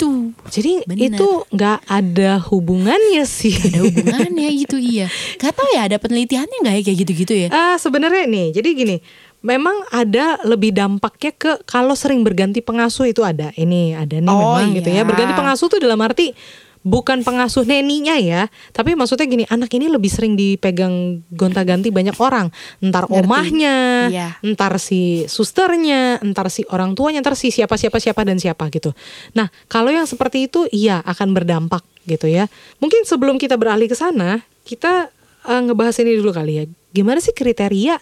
[0.00, 0.32] Gitu.
[0.48, 1.12] jadi Bener.
[1.12, 6.74] itu nggak ada hubungannya sih ada hubungannya gitu iya Gak tau ya ada penelitiannya nggak
[6.74, 8.96] ya kayak gitu-gitu ya Ah sebenarnya nih jadi gini
[9.40, 14.56] memang ada lebih dampaknya ke kalau sering berganti pengasuh itu ada ini ada nih Oh,
[14.56, 15.02] memang gitu ya iya.
[15.02, 16.36] berganti pengasuh tuh dalam arti
[16.80, 22.48] bukan pengasuh neninya ya tapi maksudnya gini anak ini lebih sering dipegang gonta-ganti banyak orang
[22.80, 23.20] entar Ngerti.
[23.20, 23.76] omahnya
[24.08, 24.28] Iya.
[24.40, 28.96] entar si susternya entar si orang tuanya entar si siapa siapa siapa dan siapa gitu
[29.32, 32.48] nah kalau yang seperti itu iya akan berdampak gitu ya
[32.80, 35.12] mungkin sebelum kita beralih ke sana kita
[35.44, 38.00] eh, ngebahas ini dulu kali ya gimana sih kriteria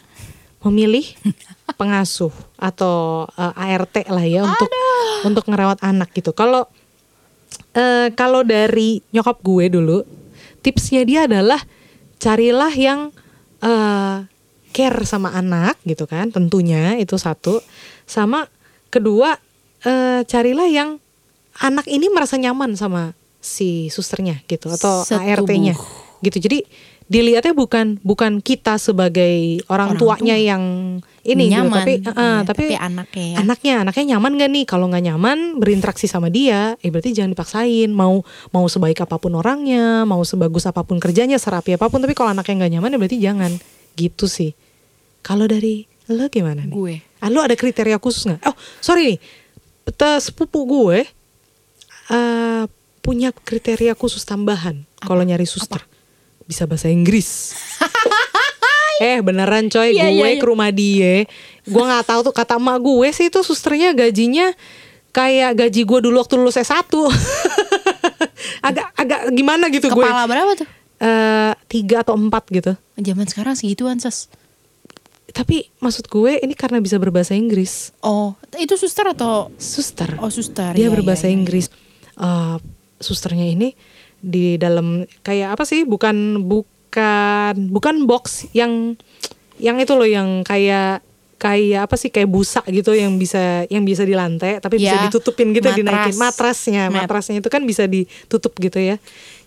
[0.65, 1.07] memilih
[1.79, 4.71] pengasuh atau eh, ART lah ya untuk
[5.29, 6.35] untuk ngerawat anak gitu.
[6.35, 6.67] Kalau
[7.75, 9.99] eh, kalau dari nyokap gue dulu,
[10.63, 11.63] tipsnya dia adalah
[12.19, 13.15] carilah yang
[13.63, 14.17] eh,
[14.75, 17.59] care sama anak gitu kan tentunya itu satu
[18.05, 18.47] sama
[18.93, 19.39] kedua
[19.83, 21.01] eh, carilah yang
[21.59, 25.03] anak ini merasa nyaman sama si susternya gitu atau.
[25.23, 25.75] ART-nya
[26.23, 26.39] gitu.
[26.43, 26.65] Jadi
[27.09, 30.49] dilihatnya bukan bukan kita sebagai orang, Orang tuanya tua.
[30.53, 30.63] yang
[31.25, 33.37] ini gitu, Nyaman, tapi eh, iya, tapi, tapi anaknya ya.
[33.41, 34.65] anaknya anaknya nyaman gak nih?
[34.69, 37.91] Kalau nggak nyaman berinteraksi sama dia eh berarti jangan dipaksain.
[37.93, 42.13] Mau mau sebaik apa pun orangnya mau sebagus apa pun kerjanya serapi apa pun tapi
[42.13, 43.53] kalau anaknya nggak nyaman ya berarti jangan.
[43.97, 44.53] Gitu sih.
[45.25, 46.73] Kalau dari lo gimana nih?
[46.73, 46.95] Gue.
[47.21, 48.41] ah, lo ada kriteria khusus nggak?
[48.49, 49.19] Oh sorry nih.
[50.21, 51.05] Sepupu gue
[52.09, 52.65] eh
[53.05, 55.81] punya kriteria khusus tambahan kalau nyari suster
[56.49, 57.53] bisa bahasa Inggris
[59.05, 60.41] eh beneran coy Iya, gue iya, iya.
[60.41, 61.29] ke rumah dia
[61.63, 64.51] gue nggak tahu tuh kata emak gue sih itu susternya gajinya
[65.11, 66.89] kayak gaji gue dulu waktu lulus S1
[68.61, 70.69] agak agak gimana gitu gue Kepala berapa tuh?
[70.99, 74.27] Eh, tiga atau empat gitu Zaman sekarang segituan ses.
[75.29, 80.75] tapi maksud gue ini karena bisa berbahasa Inggris Oh, itu suster atau suster oh suster?
[80.75, 81.39] dia Iya, berbahasa iya, iya.
[81.39, 81.67] Inggris
[82.17, 82.57] Eh,
[82.99, 83.79] susternya ini
[84.19, 88.99] di dalam kayak apa sih bukan bukan bukan box yang
[89.59, 91.03] yang itu loh yang kayak
[91.39, 95.07] kayak apa sih kayak busa gitu yang bisa yang bisa di lantai tapi bisa Ya,
[95.07, 95.79] ditutupin gitu matras.
[95.79, 96.15] dinaikin.
[96.19, 97.07] Matrasnya Mat.
[97.07, 98.99] matrasnya itu kan bisa ditutup gitu ya.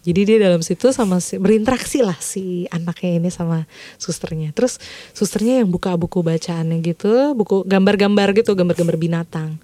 [0.01, 3.67] Jadi dia dalam situ sama si, berinteraksi lah si anaknya ini sama
[3.99, 4.55] susternya.
[4.55, 4.79] Terus
[5.11, 9.59] susternya yang buka buku bacaannya gitu buku gambar-gambar gitu gambar-gambar binatang.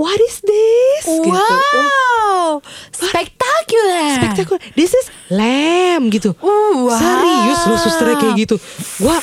[0.00, 1.04] What is this?
[1.04, 1.28] Gitu
[2.40, 4.16] Wow, spektakuler.
[4.16, 4.60] spektakuler.
[4.72, 6.32] This is lamb gitu.
[6.40, 6.96] Uh, wow.
[6.96, 8.56] Serius lu susternya kayak gitu.
[9.04, 9.20] Gua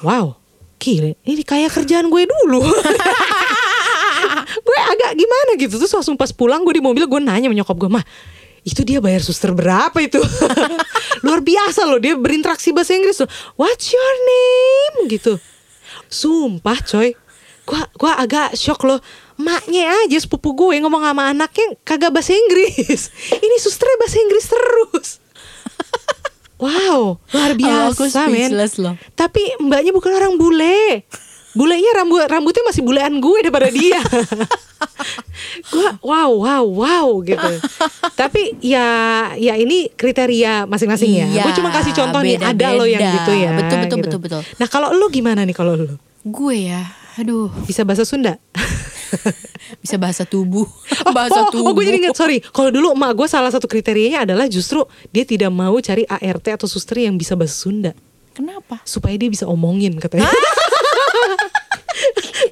[0.00, 0.40] wow.
[0.80, 2.64] Gila, ini kayak kerjaan gue dulu.
[4.66, 7.76] gue agak gimana gitu Terus langsung pas pulang gue di mobil gue nanya sama nyokap
[7.76, 8.04] gue Mah
[8.66, 10.18] itu dia bayar suster berapa itu
[11.24, 15.38] Luar biasa loh Dia berinteraksi bahasa Inggris loh What's your name gitu
[16.08, 17.14] Sumpah coy
[17.66, 19.02] Gua, gua agak shock loh
[19.36, 23.12] Maknya aja sepupu gue ngomong sama anaknya Kagak bahasa Inggris.
[23.44, 25.08] Ini susternya bahasa Inggris terus.
[26.56, 28.48] Wow Luar Oh, biasa men.
[28.48, 28.96] speechless loh.
[29.12, 31.04] Tapi mbaknya bukan orang bule.
[31.52, 34.00] Bulenya rambut rambutnya masih bulean gue daripada dia.
[35.72, 37.48] Gue wow wow wow gitu.
[38.12, 38.84] Tapi ya
[39.32, 41.26] ya ini kriteria masing-masing ya.
[41.28, 43.96] Iya, gue cuma kasih contoh nih ada lo yang gitu ya Betul, betul, gitu.
[44.00, 44.40] betul, betul.
[44.56, 45.96] nah kalau lu gimana nih kalau lu?
[46.22, 46.82] Gue ya,
[47.16, 48.36] aduh, bisa bahasa Sunda
[49.82, 50.66] bisa bahasa tubuh,
[51.04, 51.70] Oh, bahasa oh, tubuh.
[51.70, 52.38] oh, gue jadi ingat sorry.
[52.40, 56.66] Kalau dulu emak gue salah satu kriterianya adalah justru dia tidak mau cari ART atau
[56.66, 57.92] suster yang bisa bahasa Sunda
[58.32, 58.80] Kenapa?
[58.84, 60.28] supaya dia bisa omongin katanya.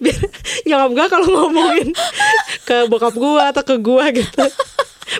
[0.03, 0.21] Biar
[0.65, 1.89] nyokap gue kalau ngomongin
[2.65, 4.43] ke bokap gue atau ke gue gitu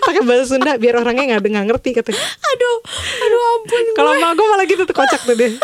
[0.03, 2.19] pakai bahasa Sunda biar orangnya nggak nggak ngerti katanya.
[2.23, 2.77] Aduh,
[3.21, 3.85] aduh ampun.
[3.95, 5.55] Kalau emak gue malah gitu tuh kocak tuh dia.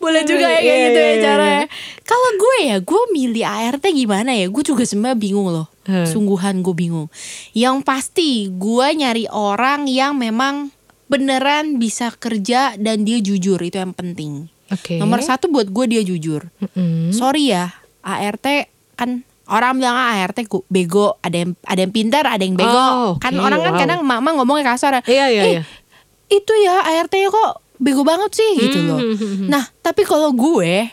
[0.00, 1.66] Boleh juga ya kayak Iya, gitu iya, ya iya, caranya.
[2.08, 4.46] Kalau gue ya, gue milih ART gimana ya?
[4.48, 5.68] Gue juga sebenarnya bingung loh.
[5.84, 6.08] Hmm.
[6.08, 7.12] Sungguhan gue bingung.
[7.52, 10.72] Yang pasti gue nyari orang yang memang
[11.08, 14.48] beneran bisa kerja dan dia jujur itu yang penting.
[14.68, 15.00] Oke.
[15.00, 16.48] Nomor satu buat gue dia jujur.
[16.60, 17.12] Mm-mm.
[17.12, 17.72] Sorry ya,
[18.04, 22.54] ART kan orang bilang ah, ART gu- bego, ada yang ada yang pintar, ada yang
[22.54, 22.68] bego.
[22.68, 23.80] Oh, kan oke, orang kan wow.
[23.80, 25.00] kadang mama ngomongnya kasar.
[25.02, 25.62] Iya, iya, "Eh, iya.
[26.28, 28.98] Itu ya ART kok bego banget sih gitu loh.
[28.98, 29.46] Hmm.
[29.46, 30.92] Nah, tapi kalau gue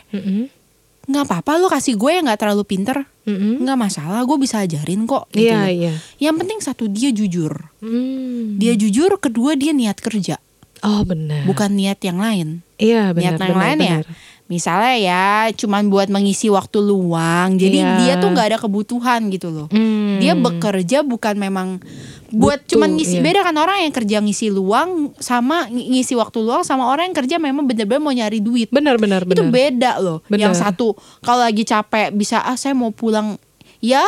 [1.06, 3.62] nggak apa-apa lo kasih gue yang nggak terlalu pinter, Mm-mm.
[3.62, 5.30] nggak masalah, gue bisa ajarin kok.
[5.30, 5.70] Gitu Iya loh.
[5.70, 5.92] iya.
[6.18, 8.56] Yang penting satu dia jujur, Hmm.
[8.56, 9.14] dia jujur.
[9.16, 10.42] Kedua dia niat kerja,
[10.80, 11.46] Oh benar.
[11.46, 12.66] bukan niat yang lain.
[12.76, 13.22] Iya benar.
[13.22, 14.06] niat yang benar, lain ya benar.
[14.46, 17.90] Misalnya ya cuman buat mengisi waktu luang jadi Iya.
[17.98, 20.18] dia tuh nggak ada kebutuhan gitu loh Hmm.
[20.18, 21.82] dia bekerja bukan memang
[22.28, 23.24] buat Butuh, cuman ngisi iya.
[23.24, 27.16] beda kan orang yang kerja ngisi luang sama ng- ngisi waktu luang sama orang yang
[27.16, 29.46] kerja memang bener-bener mau nyari duit Benar benar itu benar.
[29.48, 30.40] beda loh Benar.
[30.40, 33.38] yang satu kalau lagi capek bisa ah saya mau pulang
[33.86, 34.02] ya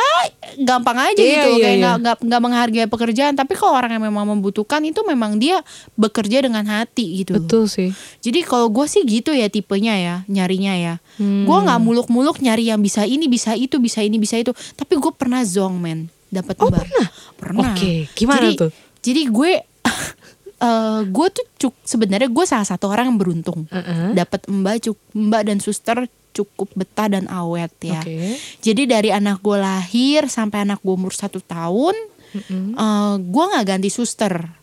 [0.57, 1.79] gampang aja Iya, gitu iya, kayak iya.
[1.79, 5.63] nggak nggak nggak menghargai pekerjaan tapi kalau orang yang memang membutuhkan itu memang dia
[5.95, 7.95] bekerja dengan hati gitu Betul sih.
[8.19, 10.93] jadi kalau gue sih gitu ya tipenya ya nyarinya ya.
[11.15, 11.43] Hmm.
[11.43, 14.49] Gue nggak muluk-muluk nyari yang bisa ini bisa itu bisa ini bisa itu.
[14.51, 16.81] Tapi gue pernah zong men dapat Oh, mbak.
[16.81, 17.07] pernah?
[17.35, 17.71] Pernah.
[17.71, 18.71] Oke, gimana jadi, tuh?
[18.99, 19.51] Jadi gue
[20.59, 24.11] eh gue tuh cuk sebenarnya gue salah satu orang yang beruntung Uh-uh.
[24.11, 26.03] dapat mbak cuk mbak dan suster
[26.39, 27.99] cukup betah dan awet ya.
[27.99, 28.39] Oke.
[28.63, 31.93] Jadi dari anak gue lahir sampai anak gue umur satu tahun,
[32.31, 32.79] Mm-mm.
[32.79, 34.55] eh gue nggak ganti suster.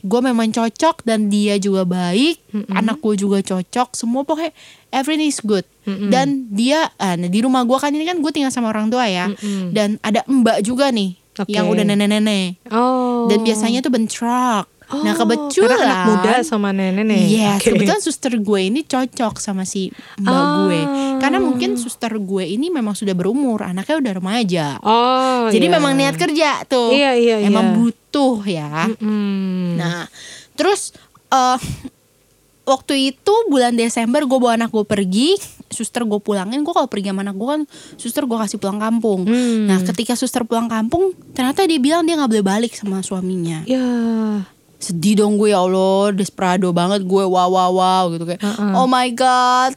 [0.00, 2.40] Gue memang cocok dan dia juga baik,
[2.72, 4.56] anak gue juga cocok, semua pokoknya
[4.88, 5.68] everything is good.
[5.84, 9.04] Dan dia, ah, nah, di rumah gue kan ini kan gue tinggal sama orang tua
[9.10, 9.76] ya, Mm-mm.
[9.76, 11.52] dan ada mbak juga nih Oke.
[11.52, 12.64] yang udah nenek-nenek.
[12.72, 13.28] Oh.
[13.28, 14.72] Dan biasanya tuh bentrok.
[14.90, 17.24] Nah Oh, kebetulan karena anak muda sama nenek nih.
[17.30, 17.70] Yes, Oke.
[17.70, 20.46] kebetulan suster gue ini cocok sama si mbak Ah.
[20.60, 20.80] gue.
[21.18, 24.66] Karena mungkin suster gue ini memang sudah berumur, anaknya udah remaja.
[24.80, 25.74] Oh, Jadi iya.
[25.76, 26.90] memang niat kerja tuh.
[26.90, 27.76] Iya, iya, Emang iya.
[27.76, 28.70] butuh ya.
[28.98, 29.78] Mm.
[29.78, 30.10] Nah,
[30.54, 30.90] terus
[31.28, 31.60] eh
[32.64, 35.34] waktu itu bulan Desember gue bawa anak gue pergi,
[35.68, 36.62] suster gue pulangin.
[36.62, 37.62] Gue kalau pergi sama anak gue kan,
[37.94, 39.26] suster gue kasih pulang kampung.
[39.26, 39.66] Hmm.
[39.66, 43.62] Nah, ketika suster pulang kampung, ternyata dia bilang dia nggak boleh balik sama suaminya.
[43.66, 43.86] ya.
[44.80, 48.40] Sedih dong gue ya Allah, desperado banget gue wow wow wow gitu kayak.
[48.40, 48.80] Uh-uh.
[48.80, 49.76] Oh my god,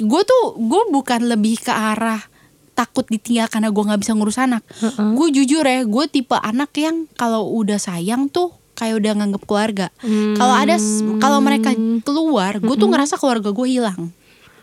[0.00, 2.24] gue tuh gue bukan lebih ke arah
[2.72, 4.64] takut ditinggal karena gue nggak bisa ngurus anak.
[4.80, 5.12] Uh-uh.
[5.12, 9.86] Gue jujur ya, gue tipe anak yang kalau udah sayang tuh kayak udah nganggep keluarga.
[10.38, 10.78] Kalau ada
[11.18, 11.74] kalau mereka
[12.06, 14.14] keluar, gue tuh ngerasa keluarga gue hilang.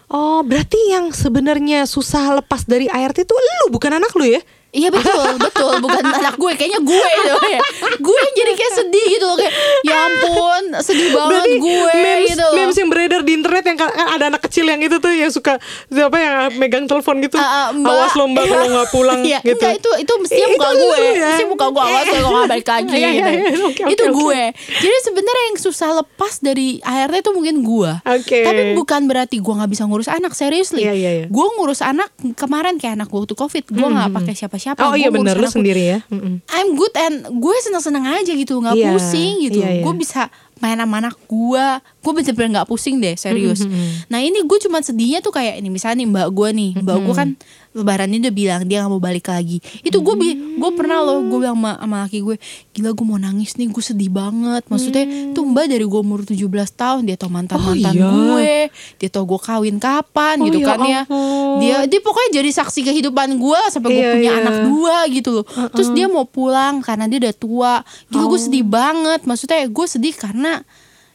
[0.07, 4.39] Oh, berarti yang sebenarnya susah lepas dari ART itu lu bukan anak lu ya?
[4.75, 5.73] Iya betul, betul.
[5.79, 7.59] Bukan anak gue, kayaknya gue itu ya.
[7.97, 12.29] Gue yang jadi kayak sedih gitu loh kayak ya ampun, sedih banget Berarti gue memes,
[12.29, 12.47] gitu.
[12.53, 15.29] memes yang beredar di internet yang kan kan ada anak kecil yang itu tuh yang
[15.29, 15.55] suka
[15.88, 17.38] siapa yang megang telepon gitu.
[17.38, 17.88] Ah, Mbak.
[17.88, 19.55] Awas lo mbak kalau nggak pulang Iya, gitu.
[19.55, 20.97] enggak itu itu mestinya Itu muka gue.
[20.99, 21.25] ya?
[21.25, 23.29] Mesti muka gue awas kalau nggak balik lagi Iya, iya, gitu.
[23.31, 23.39] iya.
[23.65, 24.13] Oke, oke, itu oke.
[24.13, 24.41] gue.
[24.75, 27.91] Jadi sebenarnya yang susah lepas dari ART itu mungkin gue.
[28.03, 28.39] Oke.
[28.41, 30.83] Tapi bukan berarti gue nggak bisa ngurus anak seriously.
[30.83, 31.25] Iya, iya, iya.
[31.27, 33.63] Gue ngurus anak kemarin kayak anak gue waktu covid.
[33.65, 34.63] Gue nggak pakai siapa-siapa.
[34.73, 35.99] Oh Gue iya benar lu sendiri ya.
[36.10, 36.41] Mm-mm.
[36.49, 39.84] I'm good and gue seneng-seneng aja gitu nggak Iya, pusing gitu iya, iya.
[39.86, 41.65] gue bisa main sama anak gue
[41.99, 43.65] gue bener-bener nggak pusing deh serius.
[44.07, 47.13] Nah ini gue cuma sedihnya tuh kayak ini misalnya nih mbak gue nih mbak gue
[47.13, 47.29] kan
[47.71, 49.57] lebaran ini udah bilang dia nggak mau balik lagi.
[49.81, 52.35] Itu gue bi gue pernah loh gue bilang sama, sama laki gue
[52.71, 54.63] gila gue mau nangis nih gue sedih banget.
[54.65, 56.39] Maksudnya tuh mbak dari gue umur 17
[56.71, 58.07] tahun dia tau mantan mantan Oh, iya.
[58.07, 58.53] gue
[58.95, 61.01] dia tau gue kawin kapan Oh, gitu ya kan ya.
[61.03, 61.57] ampun.
[61.57, 64.39] dia dia pokoknya jadi saksi kehidupan gue sampai gue Iya, punya iya.
[64.39, 65.45] anak dua gitu loh.
[65.73, 67.73] Terus dia mau pulang karena dia udah tua.
[68.07, 68.39] Gila gue Oh.
[68.39, 69.25] sedih banget.
[69.25, 70.44] Maksudnya gue sedih karena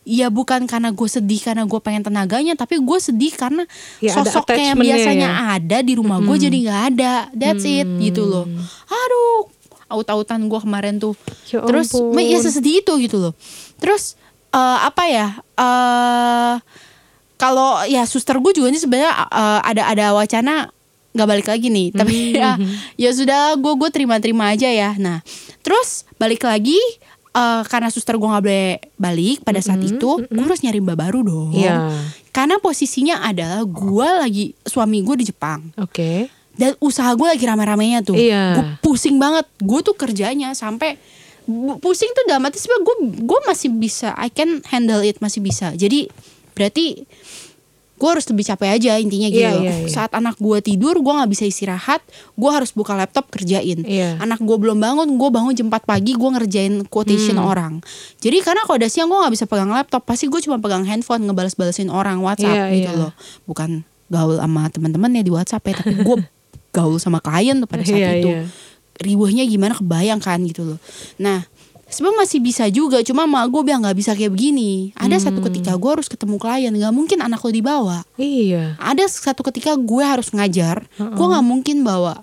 [0.00, 3.68] Ya bukan karena gue sedih karena gue pengen tenaganya Tapi gue sedih karena
[4.00, 5.42] Ya, sosok yang biasanya ya.
[5.54, 7.12] ada di rumah gue jadi gak ada.
[7.30, 8.48] That's it gitu loh.
[8.86, 9.52] Aduh
[9.90, 11.12] Aut-autan gue kemarin tuh.
[11.50, 12.16] Ya Terus ampun.
[12.16, 13.34] ya sesedih itu gitu loh.
[13.76, 14.16] Terus
[14.50, 16.54] eh, apa ya eh
[17.36, 20.70] kalau ya suster gue juga ini sebenarnya eh, ada ada wacana
[21.10, 21.88] nggak balik lagi nih.
[21.90, 22.54] Tapi ya
[22.94, 24.94] ya sudah gue gue terima terima aja ya.
[24.94, 25.20] Nah
[25.60, 26.78] terus balik lagi
[27.32, 31.20] eh, karena suster gue nggak boleh balik pada saat itu gue harus nyari mbak baru
[31.20, 31.90] dong Iya.
[32.30, 36.26] karena posisinya adalah gue lagi suami gue di Jepang Oke.
[36.52, 38.44] dan usaha gue lagi rame-ramenya tuh Iya.
[38.52, 40.98] gue pusing banget gue tuh kerjanya sampai
[41.78, 45.74] pusing tuh dalam arti sebenarnya gue gue masih bisa I can handle it masih bisa
[45.74, 46.06] jadi
[46.54, 47.06] berarti
[48.00, 49.60] gue harus lebih capek aja intinya gitu loh.
[49.60, 49.86] iya, iya.
[49.86, 52.00] saat anak gue tidur gue nggak bisa istirahat
[52.32, 54.16] gue harus buka laptop kerjain Iya.
[54.16, 57.44] anak gue belum bangun gue bangun jam 4 pagi gue ngerjain quotation Hmm.
[57.46, 57.72] orang
[58.18, 61.20] jadi karena kalau udah siang gue nggak bisa pegang laptop pasti gue cuma pegang handphone
[61.22, 62.98] ngebales-balesin orang WhatsApp Iya, gitu iya.
[62.98, 63.12] loh
[63.44, 66.16] bukan gaul sama teman-teman ya di WhatsApp ya tapi gue
[66.72, 68.42] gaul sama klien tuh pada saat Iya, itu iya.
[68.96, 70.78] riuhnya gimana kebayang kan gitu loh
[71.16, 71.44] nah
[71.90, 75.24] sebenarnya masih bisa juga cuma mak gue bilang nggak bisa kayak begini ada Hmm.
[75.26, 78.78] satu ketika gue harus ketemu klien nggak mungkin anak lo dibawa Iya.
[78.78, 82.22] ada satu ketika gue harus ngajar gue nggak mungkin bawa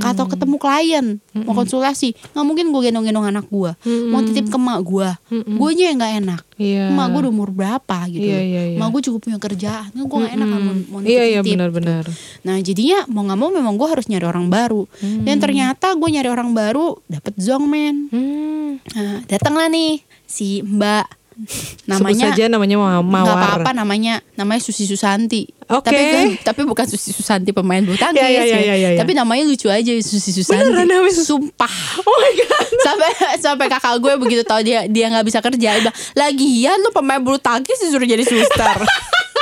[0.00, 2.12] atau ketemu klien mau konsultasi.
[2.32, 3.72] Nggak mungkin gue gendong-gendong anak gue
[4.06, 6.42] mau titip ke mak gue gue aja yang nggak enak.
[6.54, 6.86] Iya.
[6.88, 8.78] mak gue udah umur berapa gitu Iya, iya, iya.
[8.78, 9.90] mak gue juga punya kerjaan.
[9.92, 11.52] Gue nggak enak kan mau, mau Iya iya nitip-nitip.
[11.52, 12.04] benar-benar.
[12.42, 14.82] Nah jadinya mau nggak mau memang gue harus nyari orang baru.
[15.00, 18.78] Dan ternyata gue nyari orang baru dapet Zongman Hmm.
[18.90, 23.34] nah, Datanglah nih si mbak Sebut Namanya saja namanya Ma- nggak Mawar.
[23.58, 25.82] apa-apa namanya namanya Susi Susanti Oke.
[25.84, 28.58] tapi kan- tapi bukan Susi Susanti pemain bulu tangkis Ya, ya, ya, ya.
[28.62, 28.98] ya, ya, ya.
[28.98, 32.66] tapi namanya lucu aja Susi Susanti Beneran namanya sumpah Oh my god.
[32.86, 36.90] sampai sampai kakak gue begitu tahu dia dia nggak bisa kerja dia bilang lagian lu
[36.90, 38.78] pemain bulu tangkis disuruh jadi suster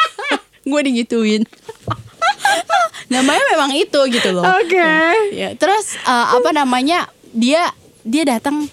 [0.64, 1.44] gue digituin
[3.09, 4.88] namanya memang itu gitu loh Oke.
[5.31, 7.68] ya terus eh, apa namanya dia
[8.02, 8.64] dia datang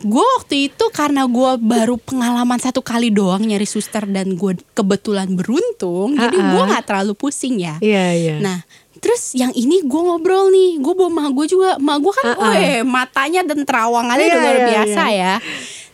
[0.00, 5.28] gue waktu itu karena gue baru pengalaman satu kali doang nyari suster dan gue kebetulan
[5.32, 6.50] beruntung jadi Ah, ah.
[6.52, 8.36] gue nggak terlalu pusing ya Iya iya.
[8.40, 8.58] Nah,
[8.96, 12.52] terus yang ini gue ngobrol nih, gue bawa mak gue juga, mak gue kan, ah.
[12.52, 15.34] weh, matanya dan terawangannya Iya, udah luar iya, biasa ya.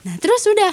[0.06, 0.72] Nah, terus udah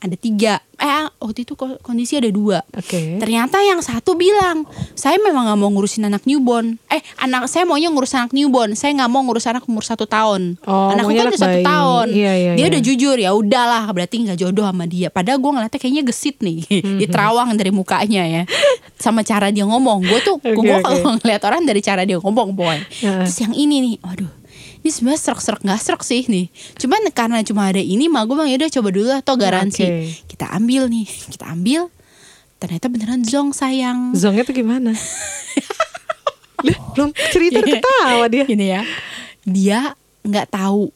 [0.00, 2.64] ada tiga, eh waktu itu ko- kondisi ada dua.
[2.72, 3.16] Oke.
[3.16, 6.80] Ternyata yang satu bilang, saya memang nggak mau ngurusin anak newborn.
[6.86, 8.72] Eh, anak saya maunya ngurus anak newborn.
[8.72, 10.56] Saya nggak mau ngurus anak umur satu tahun.
[10.64, 12.06] Oh, Anakku kan udah satu tahun.
[12.10, 12.70] Iya, iya, Dia iya.
[12.72, 15.08] udah jujur ya udahlah, berarti nggak jodoh sama dia.
[15.08, 16.96] Padahal gue ngeliatnya kayaknya gesit nih, Mhm.
[16.96, 18.42] di terawang dari mukanya ya,
[18.96, 20.00] sama cara dia ngomong.
[20.00, 20.80] Gue tuh, Oke, gue oke.
[20.80, 22.80] kalau ngeliat orang dari cara dia ngomong boy.
[22.98, 23.28] Heeh.
[23.28, 24.32] Terus yang ini nih, aduh,
[24.80, 28.48] ini sebenarnya serak-serak nggak serak sih nih cuman karena cuma ada ini mah gue bilang
[28.48, 30.24] yaudah coba dulu lah toh garansi Oke.
[30.26, 31.92] kita ambil nih kita ambil
[32.56, 34.92] ternyata beneran zong sayang Zongnya tuh gimana?
[36.60, 37.80] Lah, belum cerita udah Iya.
[37.80, 38.44] ketawa dia.
[38.44, 38.82] gini ya
[39.42, 39.80] dia
[40.22, 40.92] nggak tahu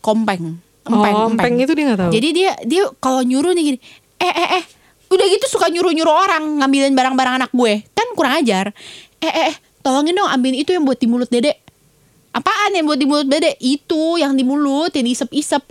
[0.00, 2.10] kompeng Oh, empeng itu dia nggak tahu.
[2.10, 3.78] jadi dia dia kalau nyuruh nih gini
[4.18, 4.64] eh eh eh
[5.06, 8.74] udah gitu suka nyuruh nyuruh orang ngambilin barang-barang anak gue kan kurang ajar
[9.16, 11.61] eh eh eh tolongin dong ambilin itu yang buat di mulut dede
[12.32, 15.62] apaan yang buat di mulut dede itu yang di mulut yang diisep-isep.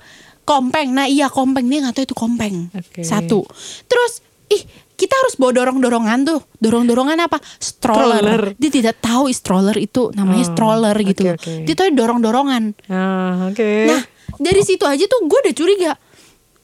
[0.42, 0.90] Kompeng.
[0.90, 1.66] Nah iya kompeng.
[1.66, 2.56] Dia nggak tahu itu kompeng.
[2.72, 3.02] Oke.
[3.02, 3.46] satu.
[3.86, 4.14] Terus
[4.48, 6.42] ih kita harus bawa dorong-dorongan tuh.
[6.58, 7.38] Dorong-dorongan apa?
[7.58, 8.22] Stroller.
[8.22, 8.44] Stroller.
[8.56, 10.10] dia tidak tahu stroller itu.
[10.12, 11.66] Namanya Oh, stroller gitu oke.
[11.66, 12.64] dia tahu dorong-dorongan.
[12.88, 13.70] Ah, oke.
[13.86, 14.02] Nah
[14.38, 15.92] dari situ aja tuh gue udah curiga.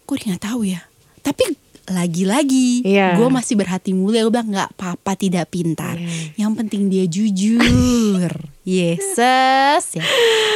[0.03, 0.81] Gue nggak tahu ya.
[1.21, 1.43] Tapi
[1.87, 3.15] lagi-lagi Iya.
[3.15, 6.35] gue masih berhati mulia gue bilang nggak apa-apa tidak pintar Iya.
[6.37, 8.27] yang penting dia jujur
[8.67, 10.03] yesus ya.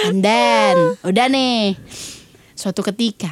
[0.06, 1.80] and then udah nih
[2.54, 3.32] suatu ketika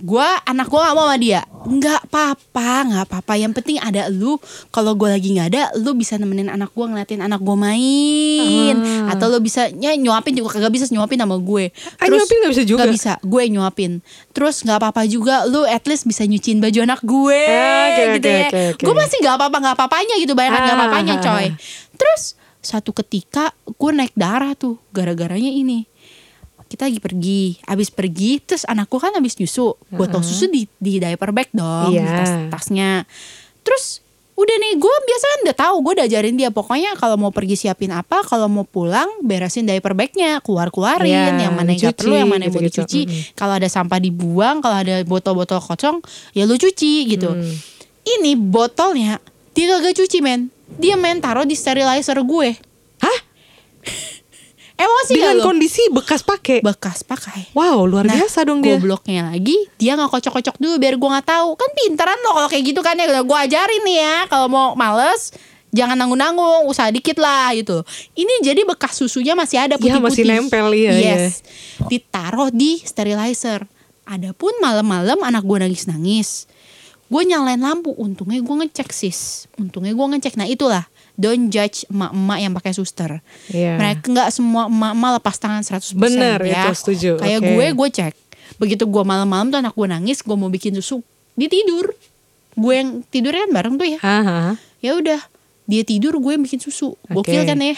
[0.00, 1.40] gue anak gue nggak mau sama dia.
[1.60, 3.32] Nggak apa-apa nggak apa-apa.
[3.34, 4.40] Yang penting ada lu.
[4.68, 8.76] Kalau gue lagi nggak ada lu bisa nemenin anak gue ngeliatin anak gue main.
[8.80, 9.12] Ah.
[9.12, 11.64] atau lu bisa ya, nyuapin juga kagak bisa nyuapin sama gue.
[11.96, 12.78] Ah, nyuapin nggak bisa juga?
[12.80, 13.92] nggak bisa gue nyuapin.
[14.30, 18.26] Terus nggak apa-apa juga lu at least bisa nyuciin baju anak gue Ah, oke, gitu
[18.26, 18.46] oke, ya.
[18.46, 18.82] oke, oke.
[18.82, 21.46] gue masih nggak apa-apa nggak apa-apanya gitu bayangkan nggak Ah, apa-apanya coy.
[21.94, 22.22] terus
[22.58, 25.88] satu ketika gue naik darah tuh gara-garanya ini
[26.70, 27.58] kita lagi pergi.
[27.66, 29.74] Abis pergi terus anakku kan abis nyusu.
[29.90, 32.06] Botol susu di di diaper bag dong di Iya.
[32.14, 33.02] tas tasnya.
[33.60, 33.98] Terus
[34.32, 35.74] udah nih gue biasa kan udah tahu.
[35.82, 36.48] Gue udah ajarin dia.
[36.48, 40.38] Pokoknya kalau mau pergi siapin apa kalau mau pulang beresin diaper bagnya.
[40.38, 43.34] Keluar keluarin Iya, yang mana yang perlu yang mana yang mau dicuci Mm-mm.
[43.34, 45.98] kalau ada sampah dibuang kalau ada botol-botol kosong
[46.30, 47.28] ya lu cuci gitu.
[47.28, 47.52] Hmm.
[48.00, 49.18] ini botolnya
[49.52, 50.48] dia kagak cuci men.
[50.72, 52.48] Dia main taruh di sterilizer gue.
[52.98, 53.18] Hah?
[54.80, 56.64] emosi gak Dengan lu kondisi bekas pakai.
[56.64, 58.74] bekas pakai Wow, luar Nah, biasa dong dia.
[58.74, 61.48] Gobloknya lagi, dia nggak kocok-kocok dulu biar gue nggak tahu.
[61.54, 63.06] Kan pinteran lo kalau kayak gitu kan ya.
[63.20, 65.36] Gue ajarin nih ya, kalau mau males
[65.70, 67.86] jangan nanggung-nanggung, usaha dikit lah gitu.
[68.12, 70.02] Ini jadi bekas susunya masih ada Iya, putih-putih.
[70.02, 71.46] masih nempel, iya, Yes.
[71.86, 73.68] Ditaruh di sterilizer.
[74.02, 76.50] Adapun malam-malam anak gue nangis-nangis.
[77.06, 79.46] Gue nyalain lampu, untungnya gue ngecek sis.
[79.54, 80.34] Untungnya gue ngecek.
[80.34, 80.86] Nah itulah,
[81.20, 83.20] don't judge emak-emak yang pakai suster.
[83.52, 83.76] Iya.
[83.76, 86.72] Mereka nggak semua emak-emak lepas tangan 100% Bener, ya.
[86.72, 87.10] itu setuju.
[87.20, 87.48] Kayak Oke.
[87.52, 88.14] gue gue cek.
[88.56, 91.04] Begitu gue malam-malam tuh anak gue nangis, gue mau bikin susu,
[91.36, 91.92] dia tidur.
[92.56, 94.00] Gue yang tidurnya kan bareng tuh ya.
[94.80, 95.20] Ya udah,
[95.68, 96.96] dia tidur gue yang bikin susu.
[97.12, 97.48] Gokil Oke.
[97.52, 97.76] kan ya.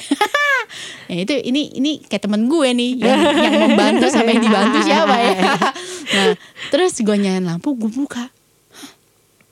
[1.13, 5.17] ya itu ini ini kayak temen gue nih yang, yang membantu sama yang dibantu siapa
[5.19, 5.35] ya.
[6.15, 6.27] nah,
[6.73, 8.31] terus gue nyalain lampu, gue buka.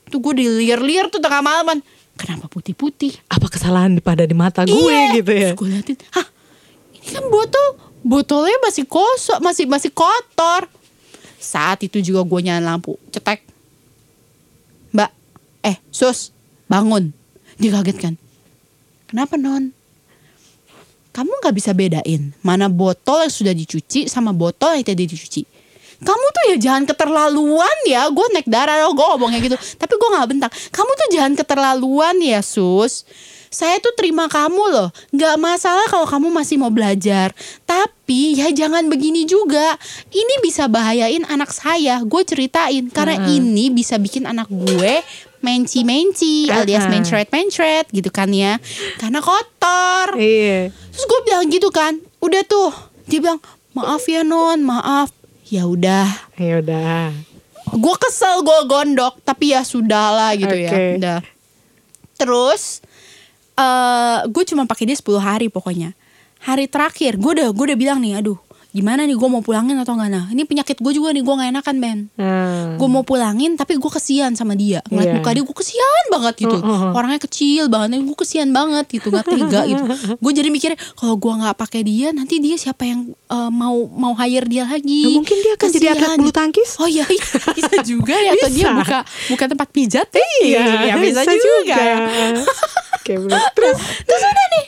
[0.09, 1.83] Tuh gue diliar-liar tuh tengah malaman.
[2.15, 3.17] Kenapa putih-putih?
[3.27, 5.15] Apa kesalahan pada di mata gue Iya.
[5.17, 5.49] gitu ya?
[5.51, 6.27] Terus gue liatin, hah
[6.93, 7.67] ini kan botol,
[8.05, 10.69] botolnya masih kosong, masih masih kotor.
[11.41, 13.41] Saat itu juga gue nyalain lampu, cetek.
[14.93, 15.09] Mbak,
[15.65, 16.29] eh sus,
[16.69, 17.09] bangun.
[17.57, 18.13] Dia kaget kan.
[19.09, 19.73] Kenapa non?
[21.11, 25.43] Kamu nggak bisa bedain mana botol yang sudah dicuci sama botol yang tidak dicuci.
[26.01, 28.09] Kamu tuh ya jangan keterlaluan ya.
[28.09, 29.57] Gue naik darah gue ngomongnya gitu.
[29.57, 30.51] Tapi gue nggak bentak.
[30.73, 33.05] Kamu tuh jangan keterlaluan ya sus.
[33.51, 34.89] Saya tuh terima kamu loh.
[35.11, 37.35] Nggak masalah kalau kamu masih mau belajar.
[37.67, 39.75] Tapi ya jangan begini juga.
[40.09, 41.99] Ini bisa bahayain anak saya.
[42.01, 43.43] Gue ceritain karena Heeh.
[43.43, 45.03] ini bisa bikin anak gue
[45.41, 46.93] menci-menci alias Heeh.
[46.95, 48.61] mencret-mencret gitu kan ya.
[49.01, 50.15] Karena kotor.
[50.15, 50.71] Iya.
[50.71, 52.71] Terus gue bilang gitu kan, udah tuh.
[53.09, 53.41] Dia bilang,
[53.73, 55.11] maaf ya non, maaf.
[55.51, 56.07] Ya udah,
[56.39, 57.11] Ya udah.
[57.71, 60.71] gue kesel gue gondok, tapi ya sudahlah gitu ya.
[60.71, 60.83] Oke.
[60.95, 61.19] Udah.
[62.15, 62.79] Terus,
[63.59, 65.91] eh gue cuma pakai dia 10 hari pokoknya.
[66.47, 68.39] Hari terakhir, gue udah gue udah bilang nih, aduh,
[68.71, 71.49] gimana nih gue mau pulangin atau enggak nah ini penyakit gue juga nih gue gak
[71.51, 72.75] enakan Ben Hmm.
[72.75, 75.15] gue mau pulangin tapi gue kesian sama dia ngeliat Iya.
[75.17, 76.91] muka dia gue kesian banget gitu Uh, uh, uh.
[76.93, 79.83] orangnya kecil banget gue kesian banget gitu nggak tega gitu
[80.23, 84.13] gue jadi mikirnya kalau gue nggak pakai dia nanti dia siapa yang eh, mau mau
[84.13, 85.95] hire dia lagi Nah, mungkin dia akan jadi Kesian.
[85.97, 86.69] atlet bulu tangkis.
[86.77, 88.77] oh iya iya, bisa juga ya atau dia Bisa.
[88.77, 90.07] buka buka tempat pijat
[90.41, 91.75] Iya, ya, bisa, juga,
[92.97, 93.33] Oke, belum.
[93.51, 94.65] Terus Terus udah nih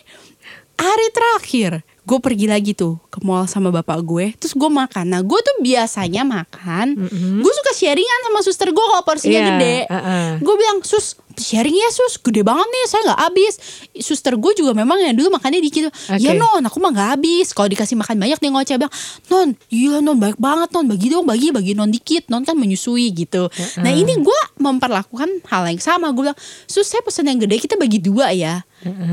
[0.75, 1.71] Hari terakhir
[2.03, 4.35] Gue pergi lagi tuh Ke mall sama bapak gue.
[4.35, 5.07] Terus gue makan.
[5.07, 6.99] Nah gue tuh biasanya makan
[7.39, 9.75] Gue suka sharingan sama suster gue Kalau porsinya Iya, gede.
[9.87, 10.29] uh-uh.
[10.39, 12.19] Gue bilang Sus sharing ya sus.
[12.19, 13.53] Gede banget nih Saya gak habis.
[13.97, 16.37] Suster gue juga memang ya Dulu makannya dikit Ya Oke.
[16.37, 17.51] non Aku mah gak habis.
[17.51, 18.93] Kalau dikasih makan banyak Dia ngoceh bilang
[19.27, 20.85] Non Iya non Baik banget non.
[20.85, 22.27] Bagi dong Bagi bagi non dikit.
[22.27, 23.47] Non kan menyusui gitu.
[23.79, 26.11] Nah ini gue memperlakukan hal yang sama.
[26.11, 28.59] Gue bilang Sus saya pesen yang gede Kita bagi dua ya.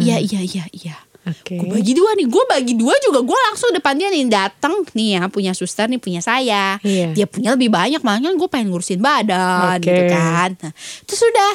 [0.03, 0.97] Iya iya iya iya
[1.31, 1.55] Oke.
[1.57, 5.09] Gue bagi dua nih, gue bagi dua juga gue langsung depan dia nih datang nih
[5.17, 6.77] ya punya suster nih punya saya.
[6.83, 7.15] Iya.
[7.15, 9.87] Dia punya lebih banyak makanya gue pengen ngurusin badan Oke.
[9.87, 10.51] gitu kan.
[10.59, 10.73] Nah,
[11.07, 11.55] terus sudah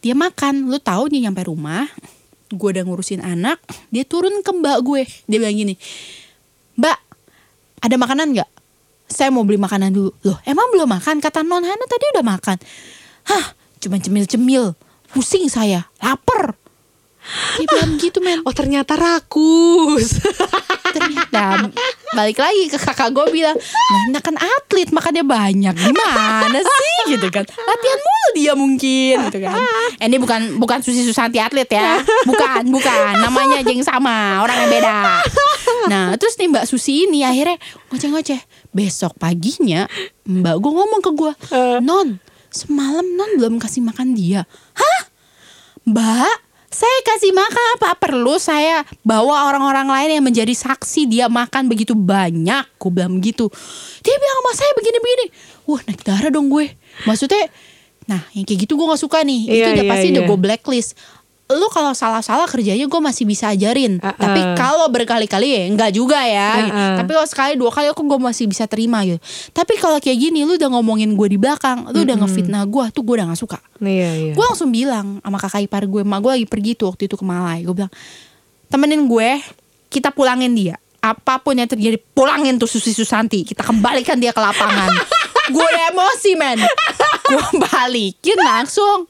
[0.00, 1.84] dia makan, lu tahu nih nyampe rumah,
[2.48, 3.60] gue udah ngurusin anak,
[3.92, 5.76] dia turun ke mbak gue, dia bilang gini,
[6.80, 6.98] Mbak,
[7.84, 8.50] ada makanan nggak?
[9.10, 10.16] Saya mau beli makanan dulu.
[10.24, 11.20] Loh, emang belum makan?
[11.20, 12.56] Kata Non Hana tadi udah makan.
[13.28, 13.44] Hah,
[13.82, 14.72] cuma cemil-cemil.
[15.10, 16.56] Pusing saya, lapar.
[17.60, 18.40] Dia bilang gitu men.
[18.42, 20.18] Oh ternyata rakus.
[20.90, 21.70] Ternyata
[22.10, 23.54] balik lagi ke kakak gue bilang
[24.10, 25.74] Nah kan atlet makannya banyak.
[25.76, 27.14] Gimana sih?
[27.14, 27.46] Gitu kan.
[27.46, 29.16] Latihan mulu dia mungkin.
[29.30, 29.54] Gitu kan.
[30.00, 32.02] Eh, Ini bukan bukan Susi Susanti atlet ya.
[32.26, 33.12] Bukan bukan.
[33.22, 34.98] Namanya aja yang sama Orang yang beda.
[35.86, 37.60] Nah terus nih Mbak Susi ini akhirnya
[37.94, 38.40] ngoceh-ngoceh.
[38.74, 39.86] Besok paginya
[40.26, 41.32] Mbak gue ngomong ke gue
[41.78, 42.18] Non
[42.50, 44.42] semalam Non belum kasih makan dia.
[44.74, 45.00] Hah?
[45.86, 47.98] Mbak saya kasih makan apa?
[47.98, 52.62] Perlu saya bawa orang-orang lain yang menjadi saksi dia makan begitu banyak.
[52.78, 53.50] Gue bilang begitu.
[54.00, 55.26] Dia bilang sama saya begini-begini.
[55.66, 56.70] Wah naik darah dong gue.
[57.10, 57.50] Maksudnya
[58.06, 59.40] nah yang kayak gitu gue nggak suka nih.
[59.50, 60.30] Itu Iya, udah iya, pasti udah iya.
[60.30, 60.90] gue blacklist
[61.50, 64.14] lu kalau salah-salah kerjanya gue masih bisa ajarin Uh-uh.
[64.14, 66.94] tapi kalau berkali-kali ya enggak juga ya Uh-uh.
[67.02, 69.18] tapi kalau sekali dua kali aku gue masih bisa terima gitu
[69.50, 73.02] tapi kalau kayak gini lu udah ngomongin gue di belakang lu udah ngefitnah gue tuh
[73.02, 74.32] gue udah gak suka Iya iya.
[74.36, 77.24] Gue langsung bilang sama kakak ipar gue, mak gue lagi pergi tuh waktu itu ke
[77.24, 77.64] Malai.
[77.64, 77.88] Gue bilang,
[78.68, 79.40] temenin gue,
[79.88, 80.76] kita pulangin dia.
[81.00, 83.40] Apa pun yang terjadi, pulangin tuh Susi Susanti.
[83.40, 84.92] Kita kembalikan dia ke lapangan.
[85.56, 86.60] gue emosi men.
[87.24, 89.08] Gue balikin langsung.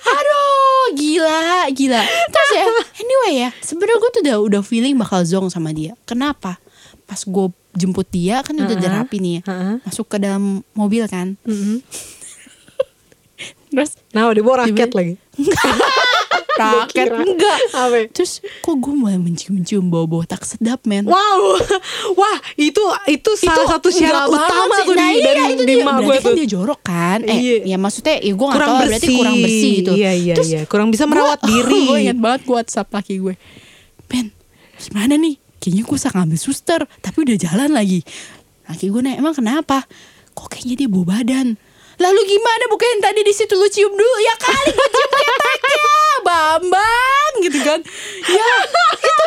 [0.00, 2.02] Aduh, gila, gila.
[2.04, 2.64] Terus ya,
[3.02, 5.94] anyway ya, sebenarnya gue tuh udah udah feeling bakal zong sama dia.
[6.04, 6.58] Kenapa?
[7.06, 8.82] Pas gue jemput dia kan udah Uh-uh.
[8.82, 9.42] derapi nih ya.
[9.48, 9.76] Uh-uh.
[9.84, 11.40] Masuk ke dalam mobil kan.
[11.48, 11.80] Mm-mm.
[13.72, 15.14] Terus Nah dibawa raket lagi.
[16.64, 17.58] raket enggak.
[17.72, 17.98] Apa?
[18.08, 21.04] terus kok gue mulai mencium-cium bau-bau tak sedap men?
[21.04, 21.58] Wow,
[22.18, 25.94] wah itu itu salah satu syarat utama tuh nah, di iya, dari itu di mak
[25.96, 26.34] Berarti gue kan tuh.
[26.34, 27.18] dia jorok kan?
[27.22, 27.56] Eh Iya.
[27.66, 29.16] ya maksudnya ya gue gak Kurang tahu lah, berarti bersih.
[29.16, 29.92] kurang bersih gitu.
[29.92, 31.80] Iya iya terus iya, kurang bisa merawat gua- diri.
[31.84, 33.34] gue inget banget gue whatsapp laki gue.
[34.06, 34.26] Ben
[34.76, 35.34] gimana nih?
[35.56, 38.02] Kayaknya gue usah ngambil suster tapi udah jalan lagi.
[38.64, 39.86] Laki gue nanya emang kenapa?
[40.32, 41.54] Kok kayaknya dia bau badan
[42.00, 42.64] lalu gimana?
[42.70, 44.16] Bukan tadi di situ lu cium dulu.
[44.22, 47.80] Ya kali gue cium keteknya bambang gitu kan.
[48.30, 48.48] Ya
[49.00, 49.26] itu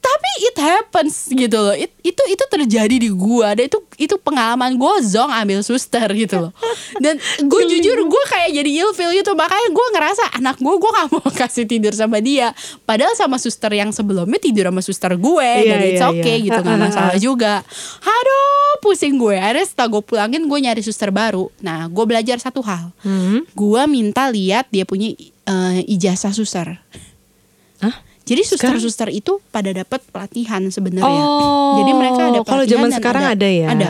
[0.00, 1.76] tapi it happens gitu loh.
[1.76, 3.52] It- itu itu terjadi di gua.
[3.52, 6.52] Dan itu itu pengalaman gue zong ambil suster gitu loh.
[6.96, 9.36] Dan gue jujur gue kayak jadi ilfil gitu.
[9.36, 12.56] Makanya gue ngerasa anak gue gue gak mau kasih tidur sama dia.
[12.88, 15.50] Padahal sama suster yang sebelumnya tidur sama suster gue.
[15.60, 16.46] Iya, dan it's iya, okay iya.
[16.48, 17.20] gitu ah, masalah ah.
[17.20, 17.54] juga.
[18.00, 19.36] Aduh pusing gue.
[19.36, 21.52] Akhirnya setelah gue pulangin gue nyari suster baru.
[21.60, 22.92] Nah gue belajar satu hal.
[23.04, 23.44] Hmm.
[23.52, 25.12] gue minta lihat dia punya
[25.44, 26.80] eh, ijazah suster.
[27.80, 28.09] Hah?
[28.30, 31.02] Jadi suster-suster itu pada dapat pelatihan sebenarnya.
[31.02, 33.66] Oh, Jadi mereka ada kalau pelatihan zaman dan sekarang ada ya?
[33.74, 33.88] Ada,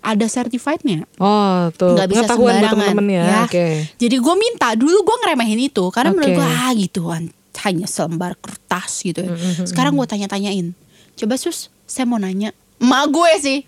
[0.00, 1.04] ada certified-nya.
[1.20, 2.72] Oh tuh Nggak bisa sembarangan.
[2.72, 3.44] teman-teman ya.
[3.44, 3.92] Oke.
[4.00, 6.38] Jadi gue minta dulu gue ngeremehin itu karena menurut Oke.
[6.40, 7.22] gue ah gituan
[7.68, 9.28] hanya selembar kertas gitu.
[9.28, 9.36] ya.
[9.68, 10.72] Sekarang gue tanya-tanyain.
[11.12, 12.56] Coba sus, saya mau nanya.
[12.80, 13.58] Emak gue sih.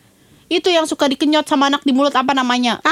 [0.54, 2.78] Itu yang suka dikenyot sama anak di mulut apa namanya?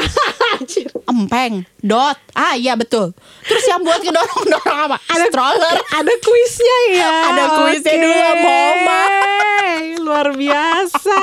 [1.04, 2.18] Empeng, dot.
[2.32, 3.14] Ah iya betul.
[3.42, 4.96] Terus yang buat ngedorong-dorong apa?
[5.28, 5.76] Stroller.
[5.92, 7.10] Ada kuisnya ya.
[7.28, 8.02] Ada kuisnya Oke.
[8.02, 9.02] dulu, Mama.
[10.02, 11.18] Luar biasa.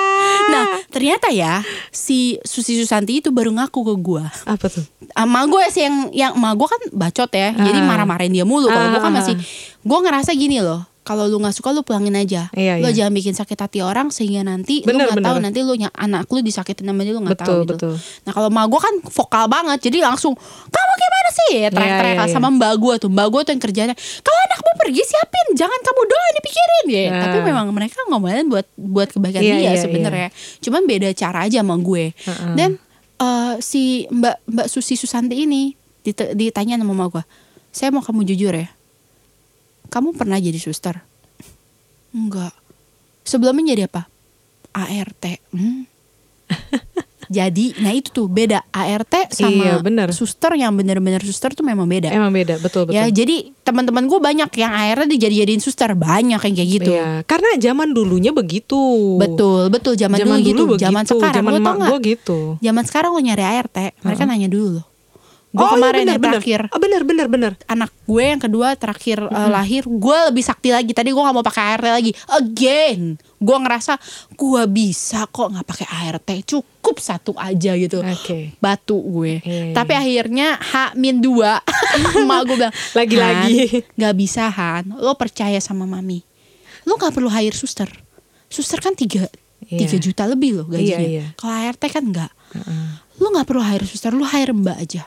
[0.49, 1.59] Nah ternyata ya
[1.89, 4.81] si Susi Susanti itu baru ngaku ke gue apa tuh?
[5.11, 7.85] Emak gue sih yang yang emak gue kan bacot ya Jadi Ah.
[7.85, 9.17] marah-marahin dia mulu Kalau gue kan Ah.
[9.19, 9.35] masih
[9.79, 12.93] Gue ngerasa gini loh kalau lu nggak suka lu pulangin aja Iya, Lu iya.
[12.93, 15.37] jangan bikin sakit hati orang Sehingga nanti lu Bener, nggak tahu.
[15.41, 17.93] Nanti lu anak lu disakitin sama dia lu nggak tahu gitu betul.
[18.23, 22.29] Nah kalau emak gue kan vokal banget Jadi langsung Kamu gimana sih Teriak-teriak Iya, iya,
[22.29, 26.01] sama mbak gue tuh Mbak gue tuh yang kerjanya Kalau anakmu pergi siapin Jangan kamu
[26.05, 27.21] doang dipikirin ya Ah.
[27.25, 30.29] Tapi memang mereka ngomongin buat buat kebaikan Iya, dia iya, sebenarnya
[30.59, 32.53] Cuman beda cara aja sama gue Heeh.
[32.53, 32.69] Dan
[33.17, 37.23] eh, si Mbak Mbak Susi Susanti ini dit- ditanya sama mama gue,
[37.69, 38.71] saya mau kamu jujur ya,
[39.89, 41.01] kamu pernah jadi suster?
[42.09, 42.53] Enggak.
[43.21, 44.09] Sebelumnya jadi apa?
[44.73, 45.23] ART.
[45.53, 45.85] Hmm.
[47.29, 50.09] jadi, nah itu tuh beda ART sama Iya, bener.
[50.09, 52.09] suster yang bener-bener suster tuh memang beda.
[52.09, 52.97] Emang beda, betul betul.
[52.97, 56.89] Ya jadi teman-teman gue banyak yang ART dijadi-jadiin suster banyak yang kayak gitu.
[56.89, 58.77] Iya, karena zaman dulunya begitu.
[59.21, 60.57] Betul, betul zaman, Zaman dulu gitu.
[60.57, 60.85] dulu begitu.
[60.89, 62.39] Zaman sekarang zaman lo tau gitu.
[62.57, 64.88] Zaman sekarang lo nyari ART, mereka nanya dulu loh.
[65.49, 66.33] Gue Oh, iya, kemarin bener, yang bener.
[66.37, 67.51] terakhir Ah, bener bener bener.
[67.65, 71.41] anak gue yang kedua terakhir uh, lahir gue lebih sakti lagi tadi gue nggak mau
[71.41, 73.01] pakai ART lagi again
[73.35, 73.97] gue ngerasa
[74.31, 78.53] gue bisa kok nggak pakai ART cukup satu aja gitu Oke.
[78.57, 81.57] batu gue Iya, tapi akhirnya H min dua
[82.13, 83.57] emak gue bilang Lagi-lagi.
[83.73, 86.21] "Han, nggak bisa Han lo percaya sama mami
[86.85, 87.89] Lo nggak perlu hire suster.
[88.45, 89.25] Suster kan tiga
[89.61, 89.85] Iya.
[89.85, 90.97] tiga juta lebih loh gajinya.
[90.97, 91.25] Iya, iya.
[91.35, 92.31] Kalau ART kan nggak.
[93.17, 95.03] Lo nggak perlu hire suster, lo hire mbak aja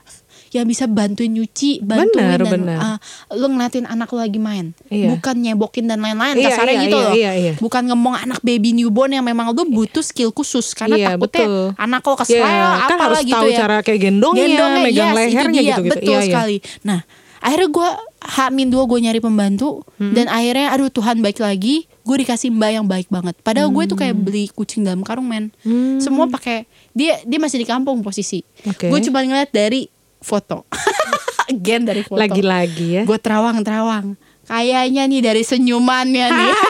[0.53, 2.79] yang bisa bantuin nyuci, bantuin Benar, dan benar.
[2.79, 2.97] ah,
[3.33, 5.09] lo ngeliatin anak lo lagi main, Iya.
[5.11, 7.53] bukan nyebokin dan lain-lain Iya, kasarnya iya, gitu iya, loh, iya, iya.
[7.57, 11.65] bukan ngomong anak baby newborn yang memang lo butuh skill khusus karena Iya, takutnya betul.
[11.75, 12.53] anak lo Iya, kan
[12.93, 13.59] apalah harus gitu tahu ya.
[13.59, 14.45] cara kayak gendongnya,
[14.79, 15.95] megang yes, itu lehernya gitu-gitu.
[15.97, 16.27] Betul Iya, iya.
[16.29, 16.57] sekali.
[16.85, 17.01] Nah,
[17.39, 17.89] akhirnya gue
[18.23, 20.15] Hamin dua gue nyari pembantu Hmm.
[20.15, 23.35] dan akhirnya aduh Tuhan baik lagi gue dikasih mbak yang baik banget.
[23.41, 25.51] Padahal gue tuh kayak beli kucing dalam karung men.
[25.63, 25.99] Hmm.
[25.99, 28.47] Semua pakai dia dia masih di kampung posisi.
[28.63, 28.87] Oke.
[28.87, 29.91] Gue cuma ngeliat dari
[30.25, 30.65] foto.
[31.53, 32.19] Again dari foto.
[32.19, 33.03] Lagi-lagi ya.
[33.05, 34.17] Gue terawang-terawang.
[34.49, 36.53] Kayaknya nih dari senyumannya nih.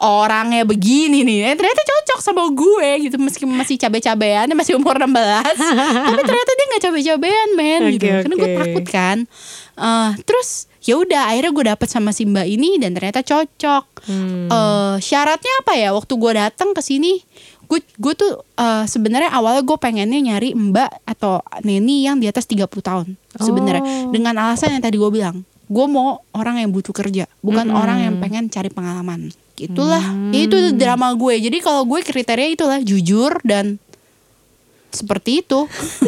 [0.00, 1.52] Orangnya begini nih.
[1.52, 5.08] Eh, ternyata cocok sama gue gitu meski masih cabe-cabean, masih umur 16.
[6.12, 8.06] tapi ternyata dia nggak cabe-cabean, men gitu.
[8.06, 8.58] Oke, Karena gue oke.
[8.62, 9.18] takut kan.
[9.76, 13.84] Eh, terus ya udah akhirnya gue dapet sama si mbak ini dan ternyata cocok.
[14.06, 14.48] Hmm.
[14.48, 15.90] Eh, syaratnya apa ya?
[15.92, 17.20] Waktu gue datang ke sini,
[17.66, 22.46] gue gue tuh eh, sebenarnya awalnya gue pengennya nyari mbak atau neni yang di atas
[22.46, 23.06] 30 tahun
[23.36, 24.10] sebenarnya Oh.
[24.10, 27.76] dengan alasan yang tadi gue bilang gue mau orang yang butuh kerja bukan Mm-mm.
[27.76, 30.30] orang yang pengen cari pengalaman gitulah Hmm.
[30.30, 33.80] Ya itu drama gue jadi kalau gue kriteria itulah jujur dan
[34.88, 35.66] seperti itu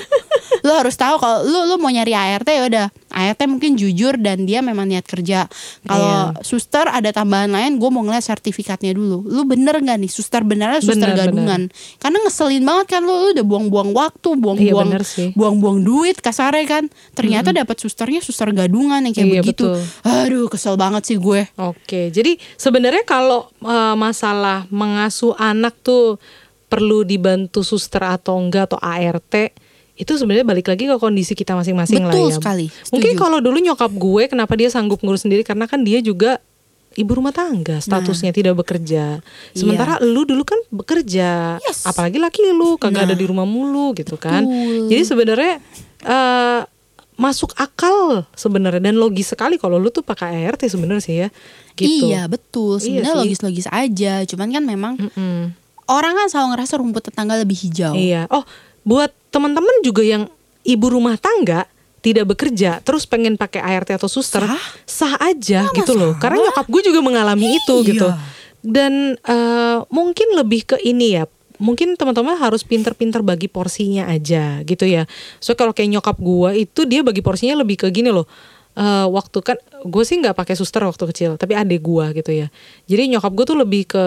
[0.66, 4.44] lo harus tahu kalau lo lo mau nyari ART ya udah ART mungkin jujur dan
[4.44, 5.48] dia memang niat kerja.
[5.82, 6.42] Kalau Iya.
[6.42, 9.24] suster ada tambahan lain gue mau ngeliat sertifikatnya dulu.
[9.24, 11.62] Lu bener nggak nih suster benernya suster Bener, gadungan?
[11.96, 15.28] karena ngeselin banget kan lu, lu udah buang-buang waktu Iya, buang-buang bener sih.
[15.32, 16.84] buang-buang duit kasarnya kan.
[17.12, 19.64] Ternyata dapat susternya suster gadungan yang kayak Iya, begitu.
[19.66, 19.80] betul.
[20.04, 21.48] aduh kesel banget sih gue.
[21.56, 26.20] Oke, jadi sebenarnya kalau eh, masalah mengasuh anak tuh
[26.66, 29.56] perlu dibantu suster atau enggak atau ART
[29.98, 32.36] itu sebenarnya balik lagi ke kondisi kita masing-masing lah Betul ya.
[32.38, 33.20] sekali, Mungkin setuju.
[33.20, 36.38] kalau dulu nyokap gue kenapa dia sanggup ngurus sendiri karena kan dia juga
[36.94, 39.18] ibu rumah tangga statusnya tidak bekerja.
[39.52, 41.58] Sementara lu dulu kan bekerja.
[41.58, 41.62] Iya.
[41.64, 41.82] Yes.
[41.84, 43.18] Apalagi laki lu kagak ada Nah.
[43.18, 44.42] di rumah mulu gitu kan.
[44.42, 44.86] Betul.
[44.88, 45.52] Jadi sebenarnya
[46.00, 46.60] eh,
[47.14, 51.28] masuk akal sebenarnya dan logis sekali kalau lu tuh pakai ART sebenarnya sih ya.
[51.74, 52.06] Gitu.
[52.06, 53.20] iya betul sebenarnya sih.
[53.20, 55.54] logis-logis aja cuman kan memang Mm-mm.
[55.86, 58.26] orang kan selalu ngerasa rumput tetangga lebih hijau Iya.
[58.28, 58.42] Oh,
[58.82, 60.26] buat teman-teman juga yang
[60.62, 61.68] ibu rumah tangga
[61.98, 64.62] tidak bekerja terus pengen pakai ART atau suster Sah.
[64.84, 66.20] sah aja Nggak gitu loh masalah.
[66.20, 67.88] karena nyokap gue juga mengalami itu Iya.
[67.88, 68.08] gitu
[68.60, 71.24] dan eh, mungkin lebih ke ini ya
[71.58, 76.86] mungkin teman-teman harus pinter-pinter bagi porsinya aja gitu ya so kalau kayak nyokap gue itu
[76.86, 78.26] dia bagi porsinya lebih ke gini loh
[78.78, 82.46] Eh, waktu kan gue sih nggak pakai suster waktu kecil tapi adik gue gitu ya
[82.86, 84.04] jadi nyokap gue tuh lebih ke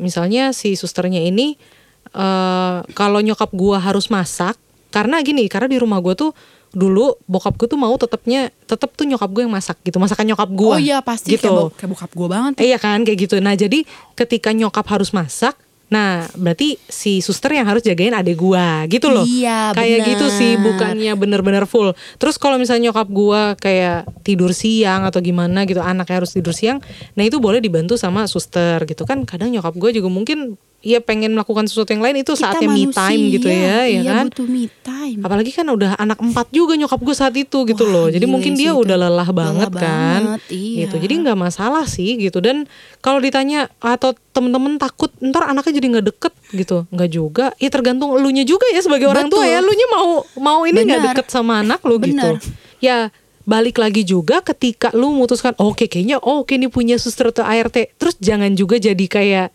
[0.00, 1.60] misalnya si susternya ini
[2.06, 4.54] eh kalau nyokap gue harus masak
[4.88, 6.30] karena gini karena di rumah gue tuh
[6.70, 10.50] dulu bokap gue tuh mau tetapnya tetap tuh nyokap gue yang masak gitu masakan nyokap
[10.50, 13.18] gue oh iya pasti gitu kayak, bo- kayak bokap gue banget Eh, Iya kan kayak
[13.20, 13.36] gitu.
[13.38, 18.82] Nah jadi ketika nyokap harus masak, nah berarti si suster yang harus jagain adek gua
[18.84, 19.22] gitu loh.
[19.22, 20.08] Iya, Kayak benar.
[20.08, 21.90] gitu sih bukannya bener-bener full.
[22.16, 26.82] Terus kalau misalnya nyokap gua kayak tidur siang atau gimana gitu, anaknya harus tidur siang,
[27.12, 29.22] nah itu boleh dibantu sama suster gitu kan.
[29.22, 32.84] Kadang nyokap gua juga mungkin ya pengen melakukan sesuatu yang lain itu Kita saatnya me
[32.92, 34.28] time gitu ya, ya iya, kan.
[34.28, 37.92] butuh me time Apalagi kan udah anak empat juga nyokap gue saat itu gitu Wah,
[37.96, 38.06] loh.
[38.12, 38.84] Jadi mungkin dia itu.
[38.84, 40.20] udah lelah banget Lelah kan.
[40.28, 40.84] banget, iya.
[40.84, 40.96] Gitu.
[41.00, 42.44] Jadi nggak masalah sih gitu.
[42.44, 42.68] Dan
[43.00, 47.46] kalau ditanya atau temen-temen takut ntar anaknya jadi nggak deket gitu, nggak juga.
[47.56, 49.64] Ya tergantung elunya juga ya sebagai orang tua ya.
[49.64, 52.36] Elunya mau mau ini nggak deket sama anak lu gitu.
[52.84, 53.08] Ya
[53.44, 57.76] balik lagi juga ketika lu memutuskan oke kayaknya oh, oke ini punya suster atau ART
[58.00, 59.52] terus jangan juga jadi kayak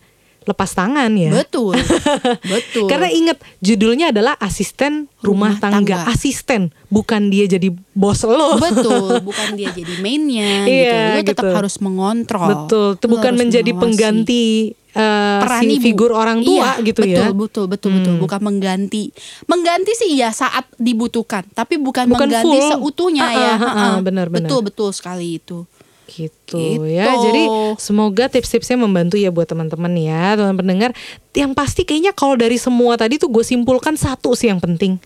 [0.50, 1.72] lepas tangan ya betul
[2.52, 5.96] betul karena inget judulnya adalah asisten rumah, Rumah tangga.
[5.96, 6.10] tangga.
[6.10, 11.44] asisten bukan dia jadi bos lo betul bukan dia jadi mainnya Iya, gitu lu tetap
[11.44, 11.56] gitu.
[11.56, 13.82] harus mengontrol betul itu bukan menjadi mengawasi.
[13.86, 14.44] pengganti
[14.90, 15.82] eh, peran si ibu.
[15.84, 18.20] figur orang tua Iya, gitu betul, ya Betul, betul, betul, Hmm.
[18.20, 19.14] Bukan mengganti.
[19.46, 22.68] Mengganti sih ya saat dibutuhkan, tapi bukan, Bukan mengganti full.
[22.68, 23.38] seutuhnya Ah, ya.
[23.38, 23.84] ah, ah, Ha-ha.
[23.86, 24.44] ah, benar, benar.
[24.44, 25.62] Betul, betul sekali itu.
[26.10, 27.06] Gitu, gitu ya.
[27.06, 27.22] Gitu.
[27.30, 27.42] Jadi
[27.78, 30.90] semoga tips-tipsnya membantu ya buat teman-teman ya, teman pendengar.
[31.30, 34.98] Yang pasti kayaknya kalau dari semua tadi tuh gue simpulkan satu sih yang penting.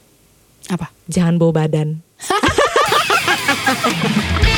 [0.72, 0.88] Apa?
[1.12, 2.00] Jangan bawa badan.